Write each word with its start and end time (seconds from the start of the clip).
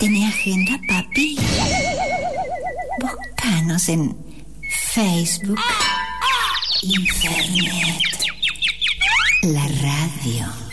¿Tenés 0.00 0.34
agenda, 0.34 0.80
papi? 0.88 1.36
Búscanos 3.00 3.86
en 3.90 4.16
Facebook, 4.94 5.60
Internet, 6.82 8.02
la 9.42 9.68
radio. 9.68 10.69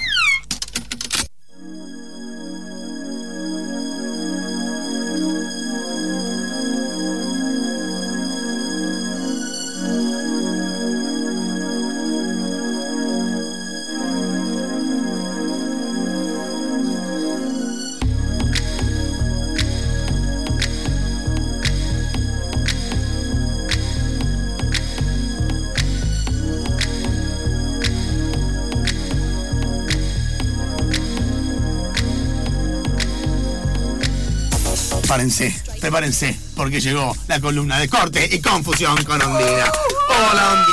Prepárense, 35.07 35.55
prepárense, 35.79 36.38
porque 36.53 36.81
llegó 36.81 37.16
la 37.29 37.39
columna 37.39 37.79
de 37.79 37.88
corte 37.88 38.27
y 38.29 38.41
confusión 38.41 39.02
con 39.05 39.21
Ondina. 39.21 39.71
Hola, 40.09 40.66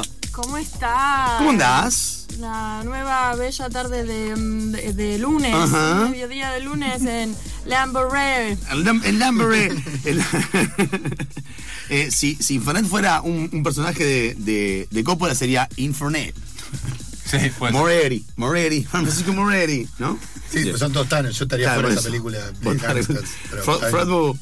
Ondina. 0.00 0.02
¿Cómo 0.32 0.56
estás? 0.56 1.32
¿Cómo 1.36 1.50
andás? 1.50 2.26
La 2.38 2.80
nueva 2.82 3.34
bella 3.34 3.68
tarde 3.68 4.04
de, 4.04 4.34
de- 4.34 4.92
de 4.94 5.18
lunes, 5.18 5.54
Ajá. 5.54 6.08
mediodía 6.08 6.50
de 6.52 6.60
lunes 6.60 7.02
en 7.02 7.36
Lamborghini. 7.66 8.56
El, 8.70 8.88
el 9.04 9.18
Lambre. 9.18 9.66
el- 10.06 10.24
Eh, 11.90 12.10
si, 12.10 12.36
si 12.36 12.54
Infernet 12.54 12.86
fuera 12.86 13.20
un, 13.20 13.50
un 13.52 13.62
personaje 13.62 14.02
de, 14.02 14.34
de, 14.38 14.88
de 14.90 15.04
Coppola 15.04 15.34
sería 15.34 15.68
Infernet. 15.76 16.34
Sí, 17.24 17.38
pues. 17.58 17.72
Moretti, 17.72 18.24
Moretti, 18.36 18.84
Francisco 18.90 19.32
Moretti, 19.32 19.88
¿no? 19.98 20.18
Sí, 20.50 20.64
pues 20.66 20.78
son 20.78 20.92
todos 20.92 21.08
tanos. 21.08 21.36
Yo 21.38 21.44
estaría 21.44 21.66
Claro, 21.66 21.80
fuera 21.80 21.94
de 21.94 22.00
esa 22.00 22.08
película. 22.08 22.38
Fred-. 22.62 24.36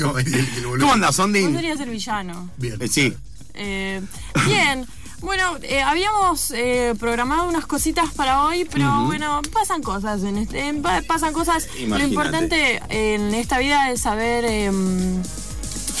¿Cómo 0.80 0.92
andás, 0.92 1.16
Vos 1.16 1.24
Ondin? 1.24 1.54
serías 1.54 1.80
el 1.80 1.90
villano. 1.90 2.50
Bien. 2.56 2.76
Eh, 2.80 2.88
sí. 2.88 3.14
Eh, 3.54 4.00
bien. 4.46 4.86
Bueno, 5.20 5.56
eh, 5.62 5.82
habíamos 5.82 6.52
eh, 6.52 6.94
programado 6.98 7.48
unas 7.48 7.66
cositas 7.66 8.12
para 8.14 8.44
hoy, 8.44 8.68
pero 8.70 9.04
bueno, 9.06 9.42
pasan 9.52 9.82
cosas. 9.82 10.22
En 10.22 10.38
este, 10.38 10.72
pasan 11.08 11.32
cosas. 11.32 11.66
Lo 11.86 11.98
importante 11.98 12.80
en 12.88 13.34
esta 13.34 13.58
vida 13.58 13.90
es 13.90 14.00
saber, 14.02 14.44
em, 14.44 15.20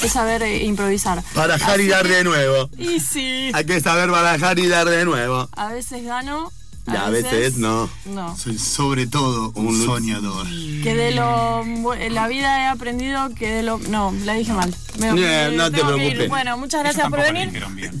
es 0.02 0.12
saber 0.12 0.42
eh, 0.42 0.64
improvisar. 0.64 1.22
Barajar 1.34 1.80
y 1.80 1.88
dar 1.88 2.06
de 2.06 2.24
nuevo. 2.24 2.68
Y 2.78 3.00
sí, 3.00 3.50
Hay 3.54 3.64
que 3.64 3.80
saber 3.80 4.10
barajar 4.10 4.58
y 4.58 4.66
dar 4.66 4.88
de 4.88 5.04
nuevo. 5.04 5.48
a 5.56 5.68
veces 5.68 6.04
gano. 6.04 6.50
Y 6.90 6.96
a 6.96 7.10
veces 7.10 7.58
no. 7.58 7.90
No. 8.06 8.34
Soy 8.38 8.58
sobre 8.58 9.06
todo 9.06 9.52
un, 9.56 9.66
Un- 9.66 9.84
soñador. 9.84 10.46
Que 10.82 10.94
de 10.94 11.10
lo. 11.10 11.62
La 12.10 12.28
vida 12.28 12.62
he 12.62 12.66
aprendido 12.66 13.28
que 13.34 13.52
de 13.52 13.62
lo. 13.62 13.76
No, 13.90 14.14
la 14.24 14.32
dije 14.32 14.54
mal. 14.54 14.74
Me- 14.98 15.50
no 15.54 15.70
te 15.70 15.76
tengo 15.76 15.96
que 15.96 16.04
ir. 16.06 16.12
preocupes. 16.12 16.28
Bueno, 16.30 16.56
muchas 16.56 16.80
gracias 16.82 17.10
por 17.10 17.20
venir. 17.20 17.48
dijeron 17.48 17.76
bien. 17.76 18.00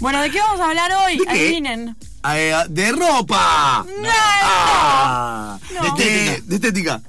Bueno, 0.00 0.20
¿de 0.22 0.30
qué 0.30 0.38
vamos 0.40 0.60
a 0.60 0.68
hablar 0.68 0.90
hoy? 1.04 1.18
¿De 1.18 1.24
qué? 1.24 1.30
Adivinen. 1.30 1.96
Eh, 2.32 2.54
de 2.70 2.92
ropa. 2.92 3.84
No, 4.02 4.08
Ah, 4.12 5.58
No. 5.74 5.94
De, 5.96 6.42
de 6.46 6.54
estética. 6.54 7.00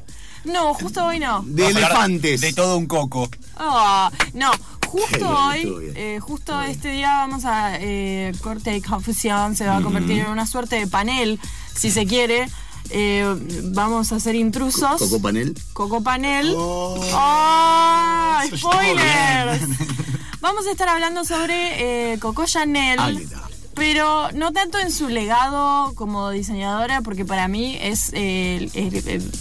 No, 0.46 0.74
justo 0.74 1.06
hoy 1.06 1.20
no. 1.20 1.42
De 1.44 1.64
Vamos 1.64 1.78
elefantes. 1.78 2.42
De 2.42 2.54
todo 2.54 2.78
un 2.78 2.88
coco. 2.88 3.30
Ah, 3.58 4.12
no, 4.34 4.52
justo 4.88 5.18
bien, 5.18 5.74
hoy, 5.74 5.92
eh, 5.96 6.20
justo 6.22 6.60
este 6.62 6.92
día 6.92 7.10
vamos 7.18 7.46
a 7.46 7.76
eh, 7.80 8.32
corte 8.42 8.76
y 8.76 8.82
confusión, 8.82 9.56
se 9.56 9.66
va 9.68 9.78
a 9.78 9.82
convertir 9.82 10.20
en 10.20 10.28
una 10.30 10.46
suerte 10.48 10.78
de 10.78 10.88
panel, 10.88 11.40
si 11.76 11.92
se 11.92 12.06
quiere. 12.06 12.48
Eh, 12.90 13.24
vamos 13.66 14.12
a 14.12 14.16
hacer 14.16 14.36
intrusos. 14.36 14.98
Coco 15.00 15.22
panel. 15.22 15.56
Coco 15.74 16.02
Panel. 16.02 16.54
Oh. 16.58 17.00
¡Oh! 17.14 18.40
¡Spoilers! 18.58 19.62
Vamos 20.42 20.66
a 20.68 20.72
estar 20.72 20.90
hablando 20.90 21.24
sobre 21.24 22.14
eh, 22.14 22.20
Coco 22.20 22.46
Chanel. 22.46 23.30
Pero 23.76 24.30
no 24.34 24.52
tanto 24.52 24.80
en 24.80 24.92
su 24.92 25.08
legado 25.08 25.94
como 25.96 26.32
diseñadora, 26.32 27.02
porque 27.02 27.24
para 27.24 27.48
mí 27.48 27.78
es 27.80 28.10
eh, 28.14 28.58
el- 28.58 28.72
el- 28.96 29.08
el 29.08 29.32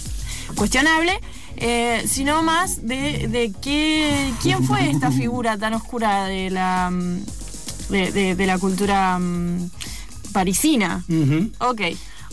cuestionable, 0.60 1.18
eh, 1.56 2.04
sino 2.06 2.42
más 2.42 2.86
de, 2.86 3.28
de 3.28 3.50
qué, 3.62 4.30
quién 4.42 4.62
fue 4.62 4.90
esta 4.90 5.10
figura 5.20 5.56
tan 5.56 5.72
oscura 5.72 6.26
de 6.26 6.50
la, 6.50 6.90
mm, 6.90 7.24
de, 7.88 8.12
de- 8.12 8.34
de 8.34 8.46
la 8.46 8.58
cultura 8.58 9.18
mm, 9.18 9.70
parisina. 10.34 11.02
Ujú. 11.08 11.50
Ok, 11.60 11.80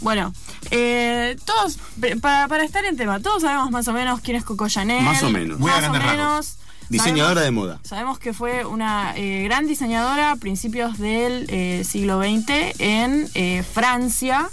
bueno, 0.01 0.33
eh, 0.71 1.37
todos, 1.45 1.79
para, 2.21 2.49
para 2.49 2.65
estar 2.65 2.83
en 2.83 2.97
tema, 2.97 3.21
todos 3.21 3.43
sabemos 3.43 3.71
más 3.71 3.87
o 3.87 3.93
menos 3.93 4.19
quién 4.19 4.35
es 4.35 4.43
Coco 4.43 4.67
Chanel. 4.67 5.03
Más 5.05 5.23
o 5.23 5.29
menos. 5.29 5.57
Muy 5.57 5.71
a 5.71 5.79
Más 5.79 5.89
o 5.89 5.93
menos. 5.93 6.57
Diseñadora 6.89 7.41
Sabemos- 7.41 7.43
de 7.45 7.51
moda. 7.51 7.79
Sabemos 7.83 8.19
que 8.19 8.33
fue 8.33 8.65
una 8.65 9.13
eh, 9.15 9.43
gran 9.45 9.67
diseñadora 9.67 10.31
a 10.31 10.35
principios 10.35 10.97
del 10.97 11.45
eh, 11.49 11.83
siglo 11.85 12.21
XX 12.21 12.49
en 12.79 13.29
eh, 13.35 13.63
Francia. 13.73 14.49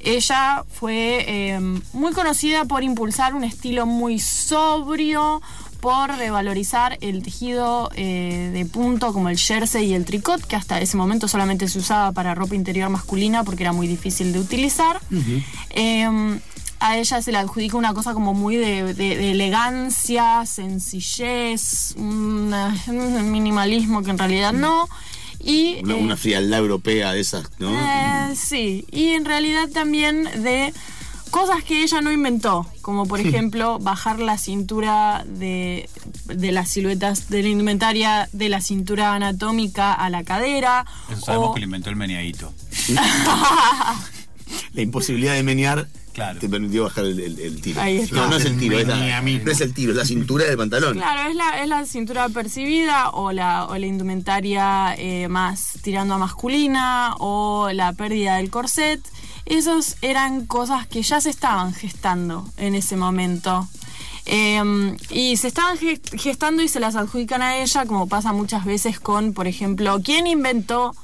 Ella 0.00 0.64
fue 0.72 1.24
eh, 1.26 1.60
muy 1.92 2.12
conocida 2.12 2.64
por 2.64 2.82
impulsar 2.82 3.34
un 3.34 3.44
estilo 3.44 3.84
muy 3.86 4.18
sobrio, 4.18 5.42
por 5.80 6.08
revalorizar 6.16 6.98
el 7.00 7.22
tejido 7.22 7.90
eh, 7.94 8.50
de 8.52 8.64
punto 8.66 9.12
como 9.12 9.28
el 9.28 9.38
jersey 9.38 9.86
y 9.90 9.94
el 9.94 10.04
tricot, 10.04 10.44
que 10.44 10.56
hasta 10.56 10.80
ese 10.80 10.96
momento 10.96 11.28
solamente 11.28 11.68
se 11.68 11.78
usaba 11.78 12.12
para 12.12 12.34
ropa 12.34 12.54
interior 12.56 12.88
masculina 12.90 13.44
porque 13.44 13.62
era 13.62 13.72
muy 13.72 13.86
difícil 13.86 14.32
de 14.32 14.40
utilizar. 14.40 15.00
Eh, 15.70 16.40
a 16.80 16.96
ella 16.96 17.20
se 17.22 17.32
le 17.32 17.38
adjudica 17.38 17.76
una 17.76 17.92
cosa 17.92 18.14
como 18.14 18.34
muy 18.34 18.54
de, 18.56 18.94
de- 18.94 19.16
de 19.16 19.30
elegancia, 19.32 20.46
sencillez, 20.46 21.94
un 21.98 22.52
minimalismo 23.32 24.02
que 24.02 24.10
en 24.10 24.18
realidad 24.18 24.52
no. 24.52 24.88
Y, 25.40 25.78
Una, 25.82 25.94
eh, 25.94 25.96
una 25.96 26.16
frialdad 26.16 26.58
europea 26.58 27.12
de 27.12 27.20
esas, 27.20 27.48
¿no? 27.58 27.70
eh, 27.72 28.34
sí, 28.34 28.84
y 28.90 29.10
en 29.10 29.24
realidad 29.24 29.68
también 29.68 30.24
de 30.42 30.72
cosas 31.30 31.62
que 31.62 31.82
ella 31.82 32.00
no 32.00 32.10
inventó, 32.10 32.66
como 32.82 33.06
por 33.06 33.20
ejemplo 33.20 33.78
bajar 33.78 34.18
la 34.18 34.38
cintura 34.38 35.24
de, 35.28 35.88
de 36.24 36.52
las 36.52 36.70
siluetas 36.70 37.28
de 37.28 37.42
la 37.42 37.48
indumentaria 37.50 38.28
de 38.32 38.48
la 38.48 38.60
cintura 38.62 39.14
anatómica 39.14 39.92
a 39.92 40.08
la 40.10 40.24
cadera. 40.24 40.86
Eso 41.10 41.20
sabemos 41.20 41.50
o- 41.50 41.54
que 41.54 41.60
lo 41.60 41.64
inventó 41.66 41.90
el 41.90 41.96
meneadito. 41.96 42.52
La 44.72 44.82
imposibilidad 44.82 45.34
de 45.34 45.42
menear 45.42 45.88
Claro. 46.18 46.38
te 46.40 46.48
permitió 46.48 46.84
bajar 46.84 47.04
el, 47.06 47.18
el- 47.20 47.38
el 47.40 47.60
tiro. 47.60 47.80
Ahí 47.80 47.96
está. 47.98 48.16
No, 48.16 48.28
no 48.28 48.36
es 48.36 48.44
el 48.44 48.58
tiro, 48.58 48.78
es 48.78 48.86
la- 48.86 48.96
no 49.22 49.50
es 49.50 49.60
el 49.60 49.72
tiro, 49.74 49.92
es 49.92 49.96
la 49.98 50.04
cintura 50.04 50.44
del 50.44 50.56
pantalón. 50.56 50.94
Claro, 50.94 51.30
es 51.30 51.34
la, 51.36 51.62
es 51.62 51.68
la 51.68 51.84
cintura 51.86 52.28
percibida 52.28 53.10
o 53.10 53.32
la, 53.32 53.66
o 53.66 53.76
la 53.78 53.86
indumentaria 53.86 54.94
eh, 54.98 55.28
más 55.28 55.78
tirando 55.82 56.14
a 56.14 56.18
masculina 56.18 57.14
o 57.18 57.70
la 57.72 57.92
pérdida 57.92 58.36
del 58.36 58.50
corset. 58.50 59.00
Esos 59.46 59.96
eran 60.02 60.44
cosas 60.46 60.86
que 60.86 61.02
ya 61.02 61.20
se 61.22 61.30
estaban 61.30 61.72
gestando 61.72 62.46
en 62.58 62.74
ese 62.74 62.96
momento. 62.96 63.66
Eh, 64.26 64.94
y 65.08 65.38
se 65.38 65.48
estaban 65.48 65.78
ge- 65.78 66.00
gestando 66.18 66.62
y 66.62 66.68
se 66.68 66.80
las 66.80 66.96
adjudican 66.96 67.40
a 67.40 67.56
ella, 67.56 67.86
como 67.86 68.06
pasa 68.08 68.32
muchas 68.34 68.66
veces 68.66 69.00
con, 69.00 69.32
por 69.32 69.46
ejemplo, 69.46 70.00
¿quién 70.04 70.26
inventó 70.26 70.94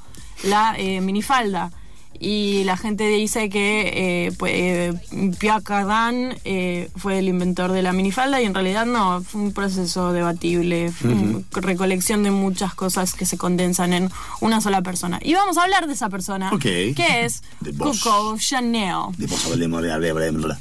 la 0.43 0.75
eh, 0.77 1.01
minifalda? 1.01 1.71
Y 2.19 2.63
la 2.63 2.77
gente 2.77 3.07
dice 3.07 3.49
que 3.49 4.27
eh, 4.27 4.31
pues, 4.37 4.51
eh, 4.55 4.93
Pierre 5.39 5.63
Cardin 5.63 6.35
eh, 6.43 6.89
fue 6.95 7.19
el 7.19 7.27
inventor 7.27 7.71
de 7.71 7.81
la 7.81 7.93
minifalda 7.93 8.41
y 8.41 8.45
en 8.45 8.53
realidad 8.53 8.85
no, 8.85 9.21
fue 9.21 9.41
un 9.41 9.53
proceso 9.53 10.11
debatible, 10.13 10.91
fue 10.91 11.11
una 11.11 11.43
recolección 11.51 12.23
de 12.23 12.31
muchas 12.31 12.73
cosas 12.73 13.13
que 13.13 13.25
se 13.25 13.37
condensan 13.37 13.93
en 13.93 14.09
una 14.41 14.61
sola 14.61 14.81
persona. 14.81 15.19
Y 15.21 15.33
vamos 15.33 15.57
a 15.57 15.63
hablar 15.63 15.87
de 15.87 15.93
esa 15.93 16.09
persona, 16.09 16.51
que 16.59 16.93
es. 17.23 17.43
Coco 17.77 18.37
Chanel. 18.37 19.13
Hablemos, 19.51 19.83
hablemos. 19.83 20.57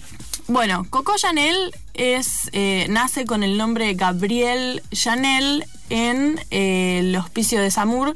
Bueno, 0.46 0.86
Coco 0.90 1.14
Chanel 1.16 1.72
es, 1.94 2.50
eh, 2.52 2.86
nace 2.90 3.24
con 3.24 3.42
el 3.42 3.56
nombre 3.56 3.86
de 3.86 3.94
Gabriel 3.94 4.82
Chanel 4.92 5.64
en 5.88 6.38
eh, 6.50 6.98
el 7.00 7.16
hospicio 7.16 7.62
de 7.62 7.70
Samur, 7.70 8.12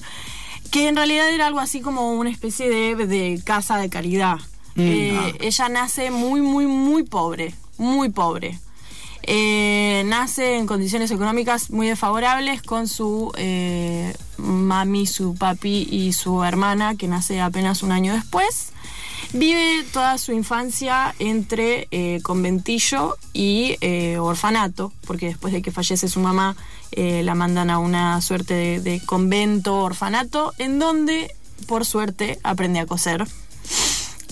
que 0.71 0.89
en 0.89 0.97
realidad 0.97 1.29
era 1.31 1.47
algo 1.47 1.61
así 1.61 1.81
como 1.81 2.13
una 2.13 2.31
especie 2.31 2.69
de, 2.69 3.07
de 3.07 3.41
casa 3.45 3.77
de 3.79 3.89
caridad. 3.89 4.39
Eh, 4.77 5.35
Ella 5.41 5.69
nace 5.69 6.11
muy, 6.11 6.41
muy, 6.41 6.67
muy 6.67 7.03
pobre, 7.03 7.55
muy 7.79 8.11
pobre. 8.11 8.59
Eh, 9.23 10.05
nace 10.07 10.57
en 10.57 10.67
condiciones 10.67 11.11
económicas 11.11 11.71
muy 11.71 11.89
desfavorables 11.89 12.63
con 12.63 12.89
su 12.89 13.33
eh, 13.37 14.15
mami, 14.39 15.07
su 15.07 15.35
papi 15.35 15.89
y 15.91 16.13
su 16.13 16.45
hermana, 16.45 16.95
que 16.95 17.09
nace 17.09 17.41
apenas 17.41 17.83
un 17.83 17.93
año 17.93 18.15
después. 18.15 18.73
Vive 19.35 19.85
toda 19.93 20.17
su 20.17 20.33
infancia 20.33 21.15
entre 21.19 21.89
eh, 21.91 22.21
conventillo 22.23 23.19
y 23.35 23.77
orfanato, 24.17 24.93
porque 25.07 25.27
después 25.27 25.53
de 25.53 25.61
que 25.61 25.73
fallece 25.73 26.09
su 26.09 26.21
mamá, 26.21 26.57
eh, 26.93 27.23
la 27.23 27.35
mandan 27.35 27.71
a 27.71 27.79
una 27.79 28.21
suerte 28.21 28.55
de, 28.55 28.81
de 28.81 29.01
convento, 29.05 29.77
orfanato, 29.81 30.53
en 30.59 30.79
donde, 30.79 31.31
por 31.67 31.85
suerte, 31.85 32.39
aprende 32.43 32.81
a 32.81 32.87
coser. 32.87 33.27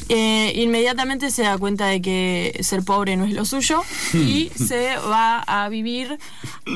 Eh, 0.08 0.52
inmediatamente 0.56 1.30
se 1.32 1.42
da 1.42 1.58
cuenta 1.58 1.86
de 1.86 2.00
que 2.00 2.58
ser 2.62 2.84
pobre 2.84 3.16
no 3.16 3.24
es 3.24 3.32
lo 3.34 3.44
suyo 3.44 3.82
y 4.14 4.50
se 4.56 4.96
va 4.98 5.40
a 5.40 5.68
vivir 5.68 6.16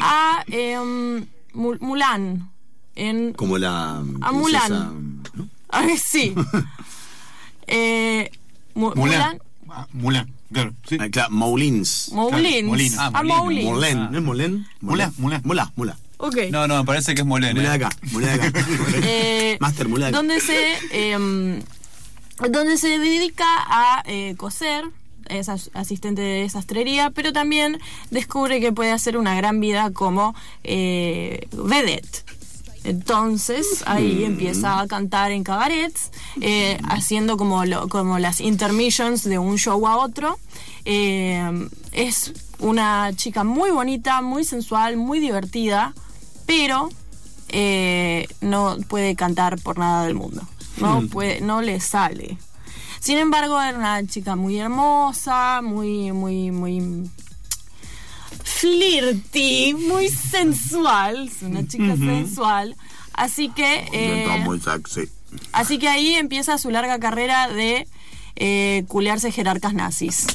a 0.01 0.45
em, 0.49 1.27
Mu- 1.53 1.77
Mulan. 1.81 2.51
En, 2.97 3.33
Como 3.35 3.57
la. 3.57 3.99
A 3.99 4.03
princesa, 4.03 4.33
Mulan. 4.33 5.23
¿no? 5.35 5.49
Ah, 5.69 5.87
sí. 6.03 6.35
Eh, 7.67 8.31
Mu- 8.75 8.93
Mulan. 8.97 9.39
Mulan. 9.39 9.41
Ah, 9.69 9.87
Mulan, 9.93 10.35
claro. 10.53 10.73
Sí. 10.89 10.97
Ah, 11.01 11.09
claro, 11.11 11.31
Moulins. 11.31 12.11
Moulins. 12.13 12.97
Ah, 12.99 13.11
a 13.15 13.23
Molina. 13.23 13.71
Moulins. 13.71 14.11
¿no 14.11 14.19
es 14.19 14.25
Molen? 14.25 14.67
Mulá, 14.81 15.13
mulá. 15.19 15.41
Mulá, 15.45 15.73
mulá. 15.77 15.97
Ok. 16.19 16.37
No, 16.51 16.67
no, 16.69 16.79
me 16.79 16.85
parece 16.85 17.15
que 17.15 17.23
es 17.23 17.27
Molén. 17.27 17.57
Mulá 17.57 17.75
¿eh? 17.75 17.79
de 17.79 17.85
acá, 17.87 17.97
de 18.37 18.47
acá. 18.47 18.65
Eh, 19.05 19.57
Master 19.61 19.89
acá. 19.89 20.11
donde 20.11 20.41
se 20.41 20.79
em, 21.13 21.61
donde 22.51 22.77
se 22.79 22.99
dedica 22.99 23.45
a 23.47 24.03
eh, 24.07 24.35
coser 24.37 24.85
es 25.29 25.49
as- 25.49 25.71
asistente 25.75 26.23
de 26.23 26.49
sastrería 26.49 27.11
pero 27.11 27.33
también 27.33 27.79
descubre 28.11 28.61
que 28.61 28.73
puede 28.73 28.91
hacer 28.91 29.17
una 29.17 29.35
gran 29.37 29.61
vida 29.61 29.91
como 29.93 30.35
eh, 30.65 31.47
vedette 31.53 32.25
entonces 32.85 33.83
ahí 33.87 34.25
empieza 34.25 34.81
a 34.81 34.87
cantar 34.87 35.33
en 35.33 35.45
cabarets 35.45 36.11
eh, 36.41 36.79
haciendo 36.89 37.37
como 37.37 37.65
lo- 37.65 37.89
como 37.89 38.19
las 38.19 38.41
intermissions 38.41 39.25
de 39.25 39.39
un 39.39 39.57
show 39.59 39.87
a 39.87 39.97
otro 39.97 40.39
Eh, 40.87 41.69
es 41.93 42.33
una 42.59 43.13
chica 43.15 43.45
muy 43.45 43.71
bonita 43.71 44.23
muy 44.23 44.45
sensual 44.45 44.97
muy 44.97 45.21
divertida 45.21 45.93
pero 46.47 46.89
eh, 47.49 48.27
no 48.41 48.77
puede 48.89 49.15
cantar 49.15 49.59
por 49.61 49.79
nada 49.79 50.05
del 50.07 50.15
mundo. 50.15 50.43
No 50.81 51.03
puede, 51.09 51.41
no 51.41 51.61
le 51.63 51.81
sale. 51.81 52.39
Sin 53.01 53.19
embargo, 53.19 53.61
era 53.61 53.77
una 53.77 54.07
chica 54.07 54.37
muy 54.37 54.59
hermosa, 54.59 55.61
muy, 55.63 56.13
muy, 56.13 56.51
muy 56.51 57.11
flirty, 58.61 59.75
muy 59.75 60.09
sensual. 60.09 61.29
Es 61.29 61.43
una 61.43 61.67
chica 61.67 61.97
sensual. 61.97 62.77
Así 63.15 63.49
que, 63.51 63.89
eh, 63.93 64.23
Está 64.25 64.37
muy 64.39 64.61
sexy. 64.61 65.09
así 65.53 65.79
que 65.79 65.89
ahí 65.89 66.15
empieza 66.15 66.59
su 66.59 66.71
larga 66.71 66.99
carrera 66.99 67.49
de 67.49 67.87
eh, 68.37 68.85
culearse 68.89 69.33
jerarcas 69.33 69.75
nazis. 69.75 70.27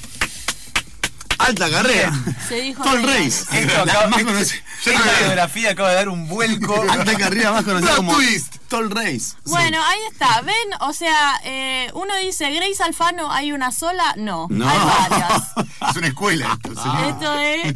Alta 1.37 1.69
carrera. 1.69 2.11
Se 2.47 2.61
dijo 2.61 2.83
esto- 2.83 2.97
conocida. 2.97 4.61
Esta 4.85 5.19
biografía 5.19 5.71
acaba 5.71 5.89
de 5.89 5.95
dar 5.95 6.09
un 6.09 6.27
vuelco. 6.27 6.81
Alta 6.89 7.15
carrera 7.17 7.51
más 7.51 7.63
conocida 7.63 7.95
como 7.97 8.13
twist. 8.15 8.55
Tall 8.69 8.89
Race. 8.89 9.33
Bueno, 9.45 9.77
ahí 9.83 9.99
está. 10.11 10.41
¿Ven? 10.41 10.55
O 10.81 10.93
sea, 10.93 11.39
eh, 11.43 11.89
uno 11.93 12.15
dice, 12.17 12.49
Grace 12.51 12.81
Alfano, 12.83 13.31
¿hay 13.31 13.51
una 13.51 13.71
sola? 13.71 14.13
No, 14.17 14.47
No. 14.49 14.67
hay 14.67 14.77
varias. 14.79 15.43
Es 15.89 15.95
una 15.97 16.07
escuela 16.07 16.57
esto, 16.63 16.81
señor. 16.81 17.03
Esto 17.09 17.39
es... 17.39 17.73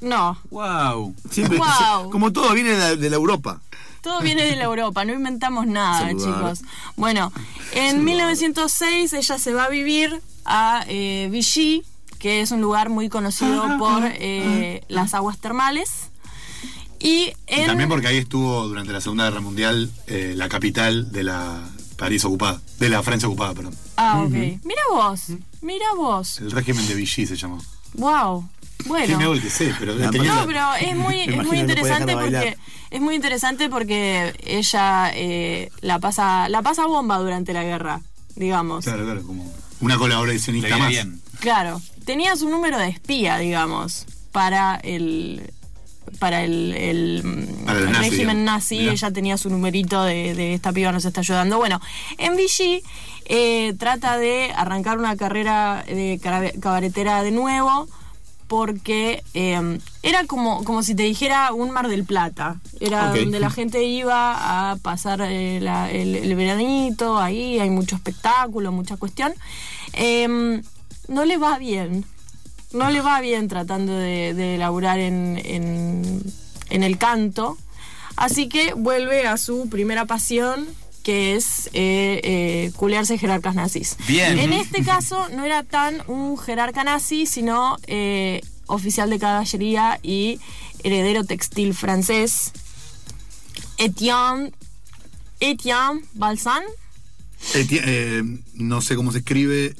No, 0.00 0.38
wow. 0.50 1.14
Siempre, 1.30 1.58
Wow. 1.58 2.10
Como 2.10 2.32
todo 2.32 2.52
viene 2.54 2.70
de 2.70 2.78
la, 2.78 2.96
de 2.96 3.10
la 3.10 3.16
Europa. 3.16 3.60
todo 4.00 4.20
viene 4.20 4.42
de 4.44 4.56
la 4.56 4.64
Europa, 4.64 5.04
no 5.04 5.12
inventamos 5.12 5.66
nada, 5.66 6.00
Saludar. 6.08 6.34
chicos. 6.56 6.60
Bueno, 6.96 7.32
en 7.72 8.02
1906 8.04 9.12
ella 9.12 9.38
se 9.38 9.52
va 9.52 9.64
a 9.64 9.68
vivir 9.68 10.22
a 10.46 10.84
eh, 10.88 11.28
Vichy, 11.30 11.82
que 12.18 12.40
es 12.40 12.50
un 12.50 12.60
lugar 12.60 12.88
muy 12.88 13.08
conocido 13.08 13.62
por 13.78 14.02
eh, 14.04 14.82
las 14.88 15.12
aguas 15.14 15.38
termales. 15.38 16.08
Y 16.98 17.32
también 17.66 17.88
porque 17.88 18.08
ahí 18.08 18.18
estuvo 18.18 18.66
durante 18.68 18.92
la 18.92 19.00
Segunda 19.00 19.24
Guerra 19.24 19.40
Mundial 19.40 19.90
eh, 20.06 20.34
la 20.36 20.48
capital 20.50 21.10
de 21.12 21.24
la 21.24 21.66
París 21.96 22.24
ocupada, 22.26 22.60
de 22.78 22.88
la 22.90 23.02
Francia 23.02 23.26
ocupada, 23.28 23.54
perdón. 23.54 23.74
Ah, 23.96 24.22
ok. 24.22 24.32
Mira 24.32 24.82
vos, 24.90 25.24
mira 25.62 25.86
vos. 25.96 26.40
El 26.40 26.50
régimen 26.50 26.86
de 26.88 26.94
Vichy 26.94 27.26
se 27.26 27.36
llamó. 27.36 27.58
Wow. 27.94 28.48
Bueno. 28.86 29.32
que 29.40 29.50
sé, 29.50 29.74
pero 29.78 29.94
No, 29.94 30.10
tenía- 30.10 30.34
No, 30.34 30.46
pero 30.46 30.74
es 30.80 30.96
muy, 30.96 31.20
es 31.20 31.36
muy 31.36 31.44
no 31.44 31.54
interesante 31.54 32.12
porque 32.14 32.56
es 32.90 33.00
muy 33.00 33.14
interesante 33.14 33.68
porque 33.68 34.34
ella 34.44 35.10
eh, 35.14 35.70
la 35.80 35.98
pasa 35.98 36.48
la 36.48 36.62
pasa 36.62 36.86
bomba 36.86 37.18
durante 37.18 37.52
la 37.52 37.62
guerra, 37.62 38.00
digamos. 38.36 38.84
Claro, 38.84 39.04
claro, 39.04 39.22
como 39.22 39.52
una 39.80 39.96
colaboracionista 39.98 40.76
más. 40.76 40.88
bien. 40.88 41.20
Claro, 41.40 41.80
tenía 42.04 42.36
su 42.36 42.48
número 42.48 42.78
de 42.78 42.88
espía, 42.88 43.38
digamos, 43.38 44.06
para 44.32 44.76
el 44.82 45.52
para 46.18 46.42
el, 46.42 46.74
el, 46.74 47.22
Para 47.64 47.78
el 47.78 47.86
el 47.86 47.92
nazi, 47.92 48.10
régimen 48.10 48.44
nazi, 48.44 48.78
Mirá. 48.80 48.92
ella 48.92 49.10
tenía 49.12 49.38
su 49.38 49.48
numerito 49.48 50.02
de, 50.02 50.34
de 50.34 50.54
esta 50.54 50.72
piba 50.72 50.90
nos 50.90 51.04
está 51.04 51.20
ayudando. 51.20 51.56
Bueno, 51.58 51.80
en 52.18 52.36
Vichy 52.36 52.82
eh, 53.26 53.74
trata 53.78 54.18
de 54.18 54.50
arrancar 54.56 54.98
una 54.98 55.16
carrera 55.16 55.84
de 55.86 56.18
cabaretera 56.60 57.22
de 57.22 57.30
nuevo 57.30 57.88
porque 58.50 59.22
eh, 59.32 59.78
era 60.02 60.26
como, 60.26 60.64
como 60.64 60.82
si 60.82 60.96
te 60.96 61.04
dijera 61.04 61.52
un 61.52 61.70
Mar 61.70 61.86
del 61.86 62.02
Plata. 62.04 62.56
Era 62.80 63.14
donde 63.14 63.38
la 63.38 63.48
gente 63.48 63.84
iba 63.84 64.72
a 64.72 64.76
pasar 64.76 65.20
eh, 65.20 65.58
el, 65.58 66.16
el 66.16 66.34
veranito, 66.34 67.16
ahí 67.16 67.60
hay 67.60 67.70
mucho 67.70 67.94
espectáculo, 67.94 68.72
mucha 68.72 68.96
cuestión. 68.96 69.32
Eh, 69.92 70.60
no 71.06 71.24
le 71.24 71.38
va 71.38 71.58
bien. 71.58 72.04
No 72.72 72.90
le 72.90 73.00
va 73.00 73.20
bien 73.20 73.46
tratando 73.46 73.92
de, 73.92 74.34
de 74.34 74.58
laburar 74.58 74.98
en, 74.98 75.40
en, 75.44 76.20
en 76.70 76.82
el 76.82 76.98
canto. 76.98 77.56
Así 78.16 78.48
que 78.48 78.74
vuelve 78.74 79.28
a 79.28 79.36
su 79.36 79.68
primera 79.68 80.06
pasión, 80.06 80.66
que 81.02 81.34
es 81.36 81.66
eh, 81.72 82.20
eh, 82.22 82.72
culearse 82.76 83.16
jerarcas 83.18 83.54
nazis. 83.54 83.96
Bien. 84.06 84.38
En 84.38 84.52
este 84.52 84.82
caso 84.84 85.28
no 85.30 85.44
era 85.44 85.62
tan 85.62 86.02
un 86.08 86.36
jerarca 86.38 86.84
nazi, 86.84 87.26
sino 87.26 87.76
eh, 87.86 88.40
oficial 88.66 89.08
de 89.10 89.18
caballería 89.18 89.98
y 90.02 90.38
heredero 90.82 91.24
textil 91.24 91.74
francés. 91.74 92.52
Etienne, 93.78 94.52
Etienne 95.40 96.02
Balsan. 96.14 96.62
Eti- 97.54 97.80
eh, 97.82 98.22
no 98.54 98.80
sé 98.80 98.96
cómo 98.96 99.12
se 99.12 99.18
escribe. 99.18 99.74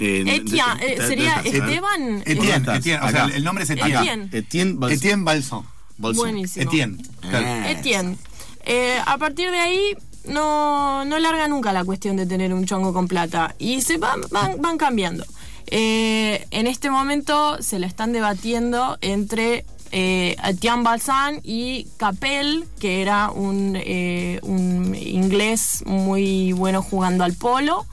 Eh, 0.00 0.22
Etienne, 0.26 0.80
eh, 0.80 0.96
sería. 0.98 1.40
Esteban. 1.44 2.22
Etienne? 2.26 2.76
Etienne, 2.76 3.00
o 3.04 3.10
sea, 3.10 3.24
el 3.34 3.42
nombre 3.42 3.64
es 3.64 3.70
Etienne. 3.70 3.96
Etienne. 3.98 4.28
Etienne 4.32 4.74
Balsam. 4.78 4.98
Etienne 4.98 5.24
Balsan. 5.24 5.62
Buenísimo. 5.96 6.64
Etienne. 6.70 7.02
claro. 7.22 7.68
Etienne. 7.68 8.16
Eh, 8.64 9.00
a 9.04 9.16
partir 9.18 9.50
de 9.50 9.58
ahí 9.58 9.96
no, 10.28 11.04
no 11.04 11.18
larga 11.18 11.48
nunca 11.48 11.72
la 11.72 11.84
cuestión 11.84 12.16
de 12.16 12.26
tener 12.26 12.52
un 12.54 12.64
chongo 12.64 12.92
con 12.92 13.08
plata 13.08 13.54
y 13.58 13.82
se 13.82 13.98
van, 13.98 14.20
van, 14.30 14.78
cambiando. 14.78 15.24
Eh, 15.66 16.46
en 16.50 16.66
este 16.66 16.90
momento 16.90 17.60
se 17.62 17.78
la 17.78 17.86
están 17.86 18.12
debatiendo 18.12 18.96
entre 19.00 19.64
eh, 19.90 20.36
Etienne 20.44 20.82
Balsan 20.82 21.40
y 21.42 21.86
Capel, 21.96 22.66
que 22.78 23.02
era 23.02 23.30
un, 23.30 23.74
eh, 23.76 24.40
un 24.42 24.94
inglés 24.94 25.82
muy 25.86 26.52
bueno 26.52 26.82
jugando 26.82 27.24
al 27.24 27.34
polo. 27.34 27.86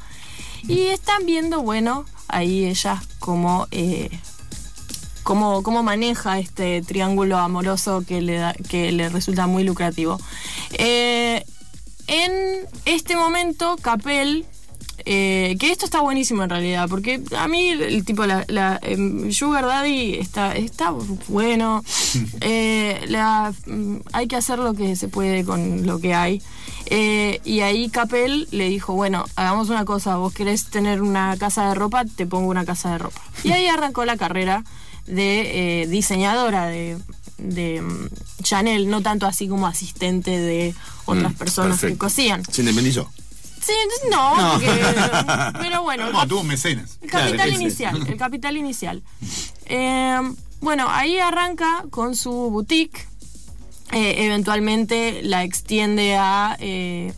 Y 0.67 0.87
están 0.87 1.25
viendo, 1.25 1.61
bueno, 1.61 2.05
ahí 2.27 2.65
ella 2.65 3.01
como 3.19 3.67
eh, 3.71 4.09
cómo, 5.23 5.63
cómo 5.63 5.83
maneja 5.83 6.39
este 6.39 6.81
triángulo 6.81 7.37
amoroso 7.37 8.03
que 8.05 8.21
le, 8.21 8.41
que 8.67 8.91
le 8.91 9.09
resulta 9.09 9.47
muy 9.47 9.63
lucrativo. 9.63 10.19
En 12.07 12.31
este 12.85 13.15
momento, 13.15 13.75
Capel, 13.81 14.45
eh, 15.07 15.55
que 15.59 15.71
esto 15.71 15.85
está 15.85 16.01
buenísimo 16.01 16.43
en 16.43 16.49
realidad, 16.49 16.87
porque 16.89 17.21
a 17.37 17.47
mí 17.47 17.69
el 17.69 18.03
tipo, 18.05 18.25
la, 18.25 18.43
la, 18.47 18.79
em, 18.81 19.31
Sugar 19.31 19.65
Daddy 19.65 20.15
está, 20.15 20.55
está 20.55 20.91
bueno, 21.27 21.83
eh, 22.41 23.01
la- 23.07 23.53
mm, 23.67 23.97
hay 24.13 24.27
que 24.27 24.35
hacer 24.35 24.57
lo 24.59 24.73
que 24.73 24.95
se 24.95 25.07
puede 25.07 25.43
con 25.45 25.85
lo 25.85 25.99
que 25.99 26.13
hay. 26.13 26.41
Eh, 26.87 27.41
y 27.43 27.61
ahí 27.61 27.89
Capel 27.89 28.47
le 28.51 28.69
dijo, 28.69 28.93
bueno, 28.93 29.25
hagamos 29.35 29.69
una 29.69 29.85
cosa, 29.85 30.17
vos 30.17 30.33
querés 30.33 30.65
tener 30.69 31.01
una 31.01 31.35
casa 31.37 31.67
de 31.69 31.75
ropa, 31.75 32.05
te 32.05 32.25
pongo 32.27 32.47
una 32.49 32.63
casa 32.65 32.91
de 32.91 32.97
ropa. 32.99 33.21
Y 33.43 33.51
ahí 33.51 33.67
arrancó 33.67 34.05
la 34.05 34.17
carrera 34.17 34.63
de 35.07 35.87
diseñadora 35.89 36.67
de, 36.67 36.97
de 37.37 37.81
mm, 37.81 38.09
Chanel, 38.43 38.89
no 38.89 39.01
tanto 39.01 39.25
así 39.27 39.47
como 39.47 39.67
asistente 39.67 40.31
de 40.31 40.73
otras 41.05 41.33
Mm, 41.33 41.35
personas 41.35 41.81
que 41.81 41.97
cosían. 41.97 42.43
Se 42.51 42.61
independizó. 42.61 43.11
Sí, 43.65 43.73
no, 44.11 44.33
porque- 44.53 44.81
pero 45.59 45.81
bueno, 45.81 46.11
No, 46.11 46.27
tuvo 46.27 46.43
mecenas. 46.43 46.99
el 47.01 47.09
capital 47.09 47.33
Claro, 47.35 47.51
ese. 47.51 47.61
inicial, 47.63 48.07
el 48.07 48.17
capital 48.17 48.57
inicial. 48.57 49.01
Eh, 49.65 50.19
bueno, 50.61 50.85
ahí 50.89 51.17
arranca 51.19 51.83
con 51.89 52.15
su 52.15 52.31
boutique. 52.31 53.07
eh, 53.91 54.25
eventualmente 54.25 55.21
la 55.23 55.43
extiende 55.43 56.15
a 56.15 56.57
eh, 56.59 57.13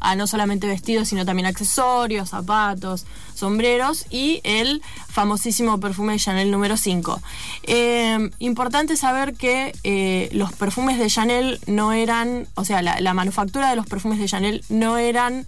a 0.00 0.16
no 0.16 0.26
solamente 0.26 0.66
vestidos, 0.66 1.08
sino 1.08 1.24
también 1.24 1.46
accesorios, 1.46 2.30
zapatos, 2.30 3.06
sombreros 3.34 4.06
y 4.10 4.40
el 4.44 4.82
famosísimo 5.08 5.78
perfume 5.80 6.18
Chanel 6.18 6.50
número 6.50 6.76
5. 6.76 7.20
Eh, 7.64 8.30
importante 8.38 8.96
saber 8.96 9.34
que 9.34 9.72
eh, 9.84 10.28
los 10.32 10.52
perfumes 10.52 10.98
de 10.98 11.08
Chanel 11.08 11.60
no 11.66 11.92
eran, 11.92 12.46
o 12.54 12.64
sea, 12.64 12.82
la, 12.82 13.14
manufactura 13.14 13.70
de 13.70 13.76
los 13.76 13.86
perfumes 13.86 14.18
de 14.18 14.26
Chanel 14.26 14.64
no 14.68 14.98
eran 14.98 15.46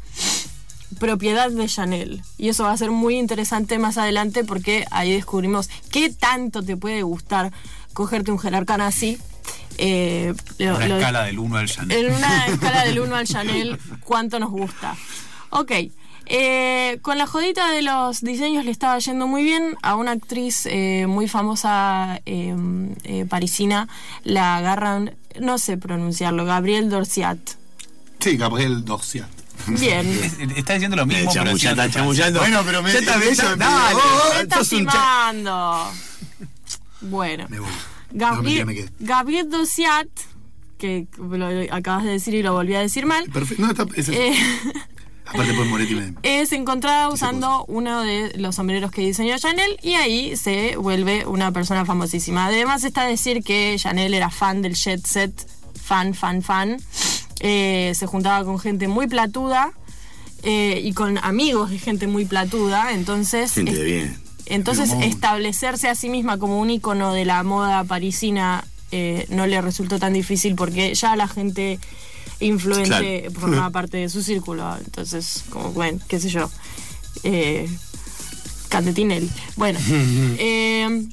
propiedad 0.99 1.50
de 1.50 1.66
Chanel. 1.66 2.23
Y 2.37 2.49
eso 2.49 2.64
va 2.64 2.73
a 2.73 2.76
ser 2.76 2.90
muy 2.90 3.16
interesante 3.16 3.78
más 3.78 3.97
adelante 3.99 4.45
porque 4.45 4.87
ahí 4.90 5.12
descubrimos 5.12 5.69
qué 5.90 6.11
tanto 6.11 6.62
te 6.62 6.76
puede 6.76 7.02
gustar 7.02 7.52
cogerte 7.92 8.33
un 8.33 8.38
Gerarcana 8.38 8.87
así. 8.87 9.19
Eh, 9.78 10.35
lo- 10.59 10.76
Una 10.76 10.87
lo- 10.88 10.97
escala 10.99 11.23
del 11.25 11.38
1 11.38 11.57
al 11.57 11.69
Chanel. 11.69 12.07
en 12.07 12.14
una 12.14 12.47
escala 12.47 12.85
del 12.85 13.00
1 13.00 13.14
al 13.16 13.26
Chanel, 13.26 13.78
¿cuánto 14.04 14.38
nos 14.38 14.50
gusta? 14.50 14.95
Ok. 15.50 15.73
eh, 16.33 16.99
con 17.02 17.19
la 17.19 17.26
jodita 17.26 17.71
de 17.73 17.83
los 17.83 18.21
diseños 18.21 18.64
le 18.64 18.71
estaba 18.71 18.99
yendo 19.00 19.26
muy 19.26 19.42
bien 19.42 19.76
a 19.83 19.97
una 19.97 20.12
actriz 20.12 20.64
eh, 20.66 21.07
muy 21.09 21.26
famosa 21.26 22.21
eh, 22.25 22.54
eh, 23.02 23.25
parisina, 23.28 23.88
la 24.23 24.57
agarran, 24.59 25.16
no 25.40 25.59
sé 25.59 25.76
pronunciarlo, 25.76 26.45
Gabriel 26.45 26.88
Dorciat. 26.88 27.38
Sí, 28.21 28.37
Gabriel 28.37 28.85
Dorciat. 28.85 29.28
Bien. 29.66 30.07
Está 30.57 30.75
diciendo 30.75 30.97
lo 30.97 31.04
mismo, 31.07 31.33
pero 31.33 31.50
está 31.50 31.90
chamullando. 31.90 32.38
Bueno, 32.40 32.62
pero 32.64 32.83
me- 32.83 32.92
Ya 32.92 32.99
está 33.00 33.57
dale. 33.57 33.95
Oh, 33.97 34.35
Me 34.37 34.40
está 34.42 34.57
sos 34.59 34.73
un 34.73 34.87
cha- 34.87 34.92
timando. 34.92 35.90
Bueno. 37.00 37.47
Me 37.49 37.59
voy. 37.61 37.69
Gabriel, 38.12 38.66
No. 38.66 39.06
Gabriel 39.06 39.48
Dorciat, 39.50 40.08
que 40.78 41.06
lo 41.18 41.46
acabas 41.74 42.04
de 42.04 42.10
decir 42.10 42.34
y 42.34 42.42
lo 42.42 42.52
volví 42.52 42.74
a 42.74 42.80
decir 42.80 43.06
mal, 43.06 43.28
Perfecto. 43.30 43.62
No, 43.64 43.70
está, 43.70 43.86
es 43.96 44.08
eso. 44.08 44.12
eh, 44.12 44.34
Aparte, 45.26 45.52
pues 45.54 45.68
Moretti 45.68 45.94
me. 45.94 46.14
es 46.24 46.50
encontrada 46.52 47.08
usando 47.08 47.64
uno 47.68 48.02
de 48.02 48.32
los 48.38 48.56
sombreros 48.56 48.90
que 48.90 49.02
diseñó 49.02 49.38
Chanel 49.38 49.78
y 49.82 49.92
ahí 49.94 50.36
se 50.36 50.76
vuelve 50.76 51.24
una 51.26 51.52
persona 51.52 51.84
famosísima. 51.84 52.46
Además 52.46 52.82
está 52.82 53.04
decir 53.04 53.44
que 53.44 53.76
Chanel 53.78 54.12
era 54.14 54.30
fan 54.30 54.60
del 54.60 54.74
jet 54.74 55.06
set, 55.06 55.46
fan, 55.80 56.14
fan, 56.14 56.42
fan. 56.42 56.78
Eh, 57.38 57.92
se 57.94 58.06
juntaba 58.06 58.44
con 58.44 58.58
gente 58.58 58.88
muy 58.88 59.06
platuda 59.06 59.72
eh, 60.42 60.80
y 60.82 60.92
con 60.94 61.16
amigos 61.18 61.70
de 61.70 61.78
gente 61.78 62.06
muy 62.08 62.24
platuda, 62.24 62.92
entonces... 62.92 63.52
Gente 63.52 63.70
es- 63.72 63.78
de 63.78 63.84
bien. 63.84 64.16
Entonces, 64.50 64.90
establecerse 65.02 65.88
a 65.88 65.95
sí 65.95 66.09
misma 66.09 66.38
como 66.38 66.61
un 66.61 66.71
icono 66.71 67.12
de 67.12 67.25
la 67.25 67.42
moda 67.42 67.85
parisina 67.85 68.64
eh, 68.92 69.26
no 69.30 69.47
le 69.47 69.61
resultó 69.62 69.99
tan 69.99 70.12
difícil 70.12 70.54
porque 70.57 70.95
ya 70.95 71.14
la 71.16 71.28
gente 71.28 71.78
influente 72.40 73.21
Claro. 73.23 73.40
formaba 73.40 73.71
parte 73.78 73.99
de 73.99 74.09
su 74.09 74.23
círculo. 74.23 74.76
Entonces, 74.78 75.45
como, 75.50 75.71
bueno, 75.73 75.99
qué 76.09 76.19
sé 76.21 76.28
yo. 76.28 76.50
Eh, 77.23 77.69
Candetinelli. 78.69 79.30
Bueno, 79.57 79.78
eh, 80.38 81.07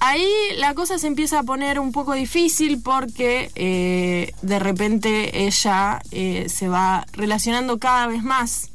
ahí 0.00 0.26
la 0.56 0.74
cosa 0.74 0.98
se 0.98 1.06
empieza 1.06 1.40
a 1.40 1.42
poner 1.42 1.78
un 1.80 1.92
poco 1.92 2.14
difícil 2.14 2.80
porque 2.82 3.50
eh, 3.54 4.32
de 4.42 4.58
repente 4.58 5.44
ella 5.46 6.00
eh, 6.12 6.46
se 6.48 6.68
va 6.68 7.04
relacionando 7.12 7.78
cada 7.78 8.06
vez 8.06 8.22
más 8.22 8.70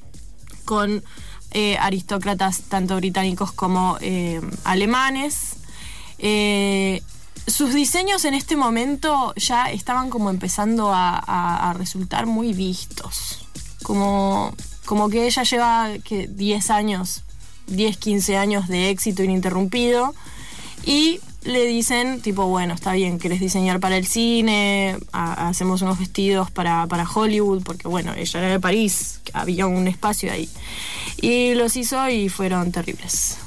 con 0.65 1.03
eh, 1.53 1.77
aristócratas 1.79 2.61
tanto 2.61 2.95
británicos 2.95 3.51
como 3.51 3.97
eh, 4.01 4.41
alemanes. 4.63 5.57
Eh, 6.17 7.01
sus 7.45 7.73
diseños 7.73 8.25
en 8.25 8.33
este 8.33 8.55
momento 8.55 9.33
ya 9.35 9.69
estaban 9.71 10.09
como 10.09 10.29
empezando 10.29 10.91
a, 10.93 11.73
resultar 11.77 12.25
muy 12.25 12.53
vistos. 12.53 13.45
Como, 13.83 14.53
como 14.85 15.09
que 15.09 15.27
ella 15.27 15.43
lleva 15.43 15.89
que 16.03 16.27
10 16.27 16.69
años, 16.71 17.23
10, 17.67 17.97
15 17.97 18.37
años 18.37 18.67
de 18.67 18.89
éxito 18.89 19.23
ininterrumpido 19.23 20.15
y 20.85 21.19
le 21.45 21.65
dicen 21.65 22.21
tipo, 22.21 22.47
bueno, 22.47 22.73
está 22.73 22.93
bien, 22.93 23.19
querés 23.19 23.39
diseñar 23.39 23.79
para 23.79 23.97
el 23.97 24.05
cine, 24.07 24.97
ha- 25.11 25.47
hacemos 25.49 25.81
unos 25.81 25.99
vestidos 25.99 26.51
para, 26.51 26.87
para 26.87 27.07
Hollywood, 27.09 27.63
porque 27.63 27.87
bueno, 27.87 28.13
ella 28.15 28.39
era 28.39 28.49
de 28.49 28.59
París, 28.59 29.19
había 29.33 29.67
un 29.67 29.87
espacio 29.87 30.31
ahí. 30.31 30.49
Y 31.21 31.53
los 31.55 31.75
hizo 31.75 32.09
y 32.09 32.29
fueron 32.29 32.71
terribles. 32.71 33.37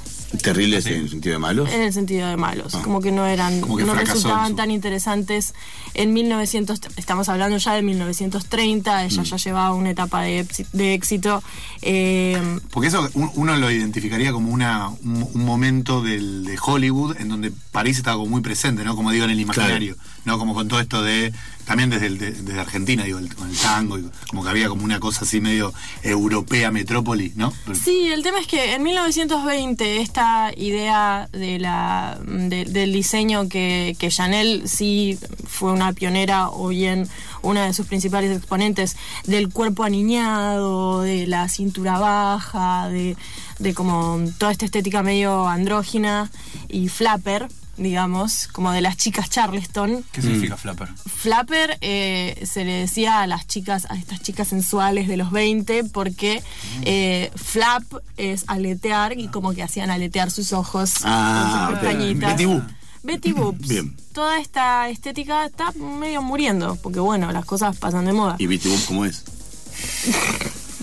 Terribles 0.41 0.85
en 0.87 0.93
el 1.01 1.09
sentido 1.09 1.33
de 1.33 1.39
malos. 1.39 1.69
En 1.71 1.81
el 1.81 1.93
sentido 1.93 2.27
de 2.27 2.35
malos, 2.37 2.73
como 2.83 2.99
que 3.01 3.11
no 3.11 3.25
eran, 3.25 3.61
Como 3.61 3.77
que 3.77 3.85
no 3.85 3.93
resultaban 3.95 4.55
tan 4.57 4.71
interesantes. 4.71 5.53
En 5.93 6.13
1900, 6.13 6.79
estamos 6.97 7.29
hablando 7.29 7.57
ya 7.57 7.73
de 7.73 7.81
1930, 7.81 9.05
ella 9.05 9.23
ya 9.23 9.37
llevaba 9.37 9.73
una 9.73 9.89
etapa 9.91 10.21
de, 10.21 10.45
de 10.73 10.93
éxito. 10.93 11.41
eh, 11.81 12.59
Porque 12.71 12.87
eso 12.89 13.07
un- 13.13 13.31
uno 13.35 13.55
lo 13.55 13.71
identificaría 13.71 14.31
como 14.31 14.51
una, 14.51 14.89
un, 14.89 15.27
un 15.33 15.45
momento 15.45 16.01
del, 16.01 16.43
de 16.45 16.57
Hollywood 16.61 17.15
en 17.19 17.29
donde 17.29 17.51
París 17.71 17.97
estaba 17.97 18.17
como 18.17 18.29
muy 18.29 18.41
presente, 18.41 18.83
¿no? 18.83 18.95
Como 18.95 19.11
digo, 19.11 19.25
en 19.25 19.31
el 19.31 19.39
imaginario, 19.39 19.95
¿no? 20.27 20.37
Como 20.37 20.53
con 20.53 20.67
todo 20.67 20.79
esto 20.79 21.01
de. 21.01 21.33
También 21.65 21.89
desde, 21.89 22.05
el- 22.05 22.17
de- 22.17 22.31
desde 22.31 22.59
Argentina, 22.61 23.03
digo, 23.03 23.19
con 23.35 23.49
el 23.49 23.57
tango, 23.57 23.97
y 23.99 24.09
como 24.29 24.41
que 24.41 24.49
había 24.49 24.69
como 24.69 24.85
una 24.85 25.01
cosa 25.01 25.25
así 25.25 25.41
medio 25.41 25.73
europea, 26.01 26.71
metrópoli, 26.71 27.33
¿no? 27.35 27.51
Sí, 27.83 28.07
el 28.13 28.23
tema 28.23 28.39
es 28.39 28.47
que 28.47 28.73
en 28.73 28.83
1920 28.83 30.01
esta 30.01 30.51
idea 30.55 31.27
de 31.33 31.59
la, 31.59 32.17
de- 32.25 32.63
del 32.63 32.93
diseño 32.93 33.49
que, 33.49 33.97
que 33.99 34.07
Chanel 34.09 34.63
sí 34.69 35.19
fue 35.45 35.73
una 35.73 35.91
pionera 35.91 36.49
o 36.49 36.69
bien 36.69 37.07
una 37.41 37.65
de 37.65 37.73
sus 37.73 37.85
principales 37.85 38.35
exponentes 38.37 38.95
del 39.25 39.49
cuerpo 39.49 39.83
aniñado, 39.83 41.01
de 41.01 41.27
la 41.27 41.49
cintura 41.49 41.99
baja, 41.99 42.87
de, 42.87 43.17
de 43.59 43.73
como 43.73 44.19
toda 44.37 44.53
esta 44.53 44.63
estética 44.63 45.03
medio 45.03 45.47
andrógina 45.49 46.31
y 46.69 46.87
flapper, 46.87 47.47
digamos, 47.77 48.47
como 48.51 48.71
de 48.71 48.81
las 48.81 48.97
chicas 48.97 49.29
Charleston. 49.29 50.03
¿Qué 50.11 50.21
significa 50.21 50.57
flapper? 50.57 50.89
Flapper 51.05 51.77
eh, 51.81 52.43
se 52.51 52.65
le 52.65 52.73
decía 52.73 53.21
a 53.21 53.27
las 53.27 53.47
chicas, 53.47 53.85
a 53.89 53.95
estas 53.95 54.21
chicas 54.21 54.47
sensuales 54.47 55.07
de 55.07 55.17
los 55.17 55.31
20, 55.31 55.83
porque 55.85 56.43
eh, 56.83 57.31
flap 57.35 57.83
es 58.17 58.43
aletear 58.47 59.17
y 59.17 59.27
como 59.27 59.53
que 59.53 59.63
hacían 59.63 59.89
aletear 59.91 60.31
sus 60.31 60.53
ojos 60.53 60.93
Ah, 61.03 61.67
con 61.69 61.75
sus 61.75 61.79
pestañitas. 61.79 62.31
Betty 62.31 62.45
Boop. 62.45 62.63
Betty 63.03 63.31
Boobs. 63.31 63.67
Bien. 63.69 63.95
Toda 64.13 64.39
esta 64.39 64.89
estética 64.89 65.45
está 65.45 65.71
medio 65.73 66.21
muriendo, 66.21 66.75
porque 66.77 66.99
bueno, 66.99 67.31
las 67.31 67.45
cosas 67.45 67.77
pasan 67.77 68.05
de 68.05 68.13
moda. 68.13 68.35
¿Y 68.39 68.47
viste 68.47 68.69
vos 68.69 68.83
cómo 68.87 69.05
es? 69.05 69.23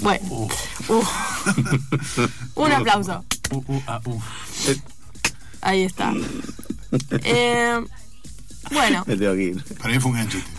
Bueno, 0.00 0.26
Uf. 0.28 0.52
un 2.56 2.72
aplauso. 2.72 3.24
Uh, 3.50 3.56
uh, 3.68 3.82
ah, 3.86 4.00
uh. 4.04 4.20
Ahí 5.62 5.82
está. 5.84 6.12
Eh, 7.22 7.80
bueno, 8.72 9.04
Me 9.06 9.16
tengo 9.16 9.34
que 9.34 9.42
ir. 9.42 9.64
Para 9.78 9.94
mí 9.94 10.00
fue 10.00 10.10
un 10.10 10.16
gran 10.16 10.28
chiste. 10.28 10.50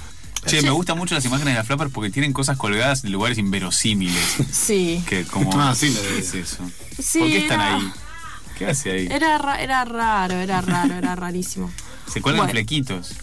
Che, 0.45 0.61
me 0.61 0.69
gustan 0.69 0.97
mucho 0.97 1.15
las 1.15 1.25
imágenes 1.25 1.53
de 1.55 1.57
la 1.59 1.63
flapper 1.63 1.89
porque 1.89 2.11
tienen 2.11 2.31
cosas 2.31 2.55
colgadas 2.57 3.03
en 3.03 3.11
lugares 3.11 3.37
inverosímiles. 3.39 4.35
sí. 4.51 5.03
Que 5.07 5.23
como. 5.25 5.59
Ah, 5.59 5.73
sí, 5.75 5.91
¿Qué 5.93 6.19
es 6.19 6.33
eso? 6.35 6.57
Sí, 7.01 7.19
¿Por 7.19 7.27
qué 7.29 7.37
están 7.39 7.61
era- 7.61 7.75
ahí? 7.77 7.91
¿Qué 8.57 8.65
hace 8.67 8.91
ahí? 8.91 9.07
Era, 9.11 9.37
ra- 9.39 9.59
era 9.61 9.83
raro, 9.85 10.35
era 10.35 10.61
raro, 10.61 10.93
era 10.93 11.15
rarísimo. 11.15 11.71
Se 12.11 12.21
cuelgan 12.21 12.41
Bueno. 12.45 12.51
flequitos. 12.51 13.13